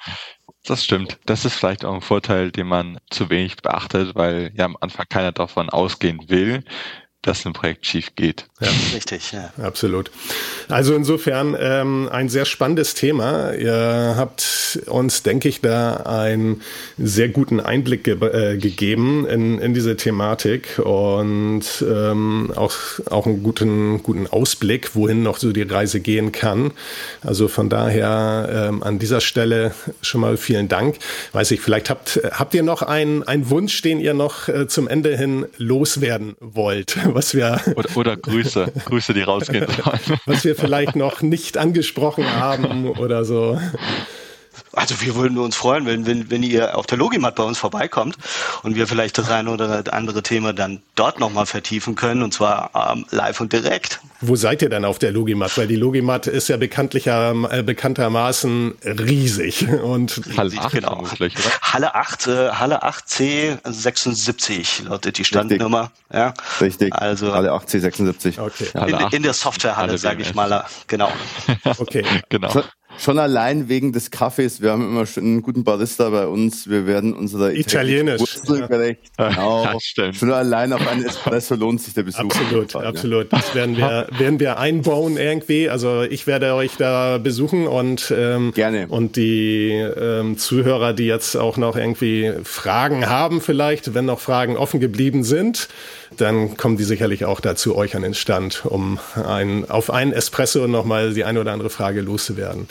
das 0.65 0.83
stimmt. 0.83 1.19
Das 1.25 1.45
ist 1.45 1.55
vielleicht 1.55 1.85
auch 1.85 1.93
ein 1.93 2.01
Vorteil, 2.01 2.51
den 2.51 2.67
man 2.67 2.99
zu 3.09 3.29
wenig 3.29 3.57
beachtet, 3.57 4.15
weil 4.15 4.51
ja 4.55 4.65
am 4.65 4.77
Anfang 4.79 5.05
keiner 5.09 5.31
davon 5.31 5.69
ausgehen 5.69 6.29
will, 6.29 6.63
dass 7.23 7.45
ein 7.45 7.53
Projekt 7.53 7.85
schief 7.85 8.15
geht. 8.15 8.45
Ja, 8.59 8.69
richtig, 8.93 9.31
ja. 9.31 9.51
Absolut. 9.61 10.11
Also 10.67 10.93
insofern 10.93 11.55
ähm, 11.59 12.09
ein 12.11 12.29
sehr 12.29 12.45
spannendes 12.45 12.93
Thema. 12.93 13.53
Ihr 13.53 14.15
habt 14.17 14.79
uns, 14.87 15.23
denke 15.23 15.49
ich, 15.49 15.61
da 15.61 15.95
einen 15.95 16.61
sehr 16.97 17.29
guten 17.29 17.59
Einblick 17.59 18.03
ge 18.03 18.13
äh, 18.13 18.57
gegeben 18.57 19.25
in, 19.25 19.59
in 19.59 19.73
diese 19.73 19.95
Thematik 19.95 20.79
und 20.79 21.63
ähm, 21.81 22.51
auch, 22.55 22.73
auch 23.09 23.25
einen 23.25 23.41
guten, 23.41 24.03
guten 24.03 24.27
Ausblick, 24.27 24.95
wohin 24.95 25.23
noch 25.23 25.37
so 25.37 25.51
die 25.51 25.63
Reise 25.63 26.01
gehen 26.01 26.31
kann. 26.31 26.71
Also 27.21 27.47
von 27.47 27.69
daher 27.69 28.69
ähm, 28.69 28.83
an 28.83 28.99
dieser 28.99 29.21
Stelle 29.21 29.73
schon 30.01 30.21
mal 30.21 30.35
vielen 30.35 30.67
Dank. 30.67 30.97
Weiß 31.31 31.51
ich, 31.51 31.61
vielleicht 31.61 31.89
habt, 31.89 32.19
habt 32.31 32.53
ihr 32.53 32.63
noch 32.63 32.81
einen, 32.81 33.23
einen 33.23 33.49
Wunsch, 33.49 33.81
den 33.81 33.99
ihr 33.99 34.13
noch 34.13 34.49
äh, 34.49 34.67
zum 34.67 34.87
Ende 34.89 35.17
hin 35.17 35.45
loswerden 35.57 36.35
wollt, 36.39 36.97
was 37.13 37.33
wir 37.35 37.59
oder, 37.75 37.97
oder 37.97 38.17
Grüße, 38.17 38.71
Grüße, 38.85 39.13
die 39.13 39.21
rausgehen 39.21 39.67
sollen. 39.67 40.19
Was 40.25 40.43
wir 40.43 40.55
vielleicht 40.55 40.95
noch 40.95 41.21
nicht 41.21 41.57
angesprochen 41.57 42.25
haben 42.39 42.89
oder 42.89 43.25
so. 43.25 43.59
Also 44.73 45.01
wir 45.01 45.15
würden 45.15 45.37
uns 45.37 45.55
freuen, 45.55 45.85
wenn, 45.85 46.05
wenn, 46.05 46.31
wenn 46.31 46.43
ihr 46.43 46.77
auf 46.77 46.87
der 46.87 46.97
Logimat 46.97 47.35
bei 47.35 47.43
uns 47.43 47.57
vorbeikommt 47.57 48.17
und 48.63 48.75
wir 48.75 48.87
vielleicht 48.87 49.17
das 49.17 49.29
eine 49.29 49.51
oder 49.51 49.83
andere 49.91 50.23
Thema 50.23 50.53
dann 50.53 50.81
dort 50.95 51.19
nochmal 51.19 51.45
vertiefen 51.45 51.95
können 51.95 52.23
und 52.23 52.33
zwar 52.33 52.71
ähm, 52.91 53.05
live 53.11 53.39
und 53.41 53.53
direkt. 53.53 53.99
Wo 54.21 54.35
seid 54.35 54.61
ihr 54.61 54.69
denn 54.69 54.85
auf 54.85 54.99
der 54.99 55.11
Logimat? 55.11 55.57
Weil 55.57 55.67
die 55.67 55.75
Logimat 55.75 56.27
ist 56.27 56.47
ja 56.47 56.57
bekanntlicher, 56.57 57.35
äh, 57.51 57.61
bekanntermaßen 57.61 58.75
riesig 58.83 59.67
und 59.67 60.21
Halle 60.37 60.57
8 60.57 60.71
genau. 60.71 61.01
oder? 61.01 61.29
Halle 61.61 61.95
8, 61.95 62.27
äh, 62.27 62.49
Halle 62.51 62.83
8 62.83 63.05
C76 63.05 64.85
lautet 64.85 65.17
die 65.17 65.25
Standnummer. 65.25 65.91
Richtig. 66.09 66.13
Ja. 66.13 66.33
Richtig. 66.61 66.93
Also 66.93 67.33
Halle 67.33 67.51
8 67.51 67.69
C76. 67.69 68.39
Okay. 68.39 68.67
In, 68.87 69.17
in, 69.17 69.23
der 69.23 69.33
Softwarehalle, 69.33 69.97
sage 69.97 70.21
ich 70.21 70.33
mal. 70.33 70.65
Genau. 70.87 71.11
okay. 71.77 72.05
genau. 72.29 72.63
Schon 72.97 73.19
allein 73.19 73.69
wegen 73.69 73.91
des 73.91 74.11
Kaffees. 74.11 74.61
Wir 74.61 74.71
haben 74.71 74.83
immer 74.83 75.05
schon 75.05 75.23
einen 75.23 75.41
guten 75.41 75.63
Barista 75.63 76.09
bei 76.09 76.27
uns. 76.27 76.69
Wir 76.69 76.85
werden 76.85 77.13
unsere 77.13 77.55
Italienisch 77.55 78.19
Wurzel 78.19 78.67
gerecht. 78.67 79.01
Genau. 79.17 79.63
Ja, 79.63 80.13
schon 80.13 80.31
allein 80.31 80.73
auf 80.73 80.87
einen 80.87 81.03
Espresso 81.03 81.55
lohnt 81.55 81.81
sich 81.81 81.93
der 81.93 82.03
Besuch. 82.03 82.19
Absolut, 82.19 82.71
Fall, 82.71 82.85
absolut. 82.85 83.31
Ja. 83.31 83.39
Das 83.39 83.55
werden 83.55 83.77
wir, 83.77 84.07
werden 84.17 84.39
wir 84.39 84.57
einbauen 84.57 85.17
irgendwie. 85.17 85.69
Also 85.69 86.03
ich 86.03 86.27
werde 86.27 86.53
euch 86.53 86.77
da 86.77 87.17
besuchen 87.17 87.67
und 87.67 88.13
ähm, 88.15 88.51
gerne. 88.53 88.87
Und 88.87 89.15
die 89.15 89.71
ähm, 89.71 90.37
Zuhörer, 90.37 90.93
die 90.93 91.05
jetzt 91.05 91.35
auch 91.35 91.57
noch 91.57 91.75
irgendwie 91.75 92.31
Fragen 92.43 93.09
haben, 93.09 93.41
vielleicht, 93.41 93.93
wenn 93.93 94.05
noch 94.05 94.19
Fragen 94.19 94.55
offen 94.57 94.79
geblieben 94.79 95.23
sind 95.23 95.67
dann 96.17 96.57
kommen 96.57 96.77
die 96.77 96.83
sicherlich 96.83 97.25
auch 97.25 97.39
dazu 97.39 97.75
euch 97.75 97.95
an 97.95 98.01
den 98.01 98.13
Stand, 98.13 98.65
um 98.65 98.99
ein, 99.15 99.69
auf 99.69 99.89
einen 99.89 100.13
Espresso 100.13 100.67
nochmal 100.67 101.13
die 101.13 101.23
eine 101.23 101.39
oder 101.39 101.51
andere 101.51 101.69
Frage 101.69 102.01
loszuwerden. 102.01 102.67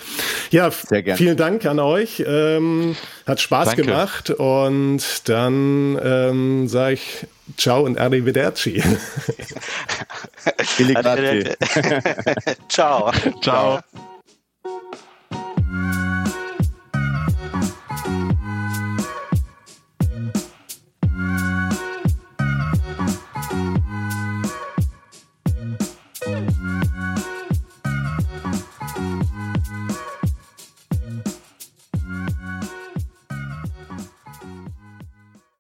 Ja, 0.51 0.71
Sehr 0.71 1.03
gerne. 1.03 1.17
vielen 1.17 1.37
Dank 1.37 1.65
an 1.67 1.79
euch. 1.79 2.23
Ähm, 2.27 2.97
hat 3.27 3.41
Spaß 3.41 3.69
Danke. 3.71 3.83
gemacht 3.83 4.31
und 4.31 5.29
dann 5.29 5.99
ähm, 6.03 6.69
sage 6.69 6.95
ich 6.95 7.27
Ciao 7.57 7.83
und 7.83 7.99
Arrivederci. 7.99 8.83
Arrivederci. 10.79 11.51
Ciao. 12.69 13.11
Ciao. 13.43 13.81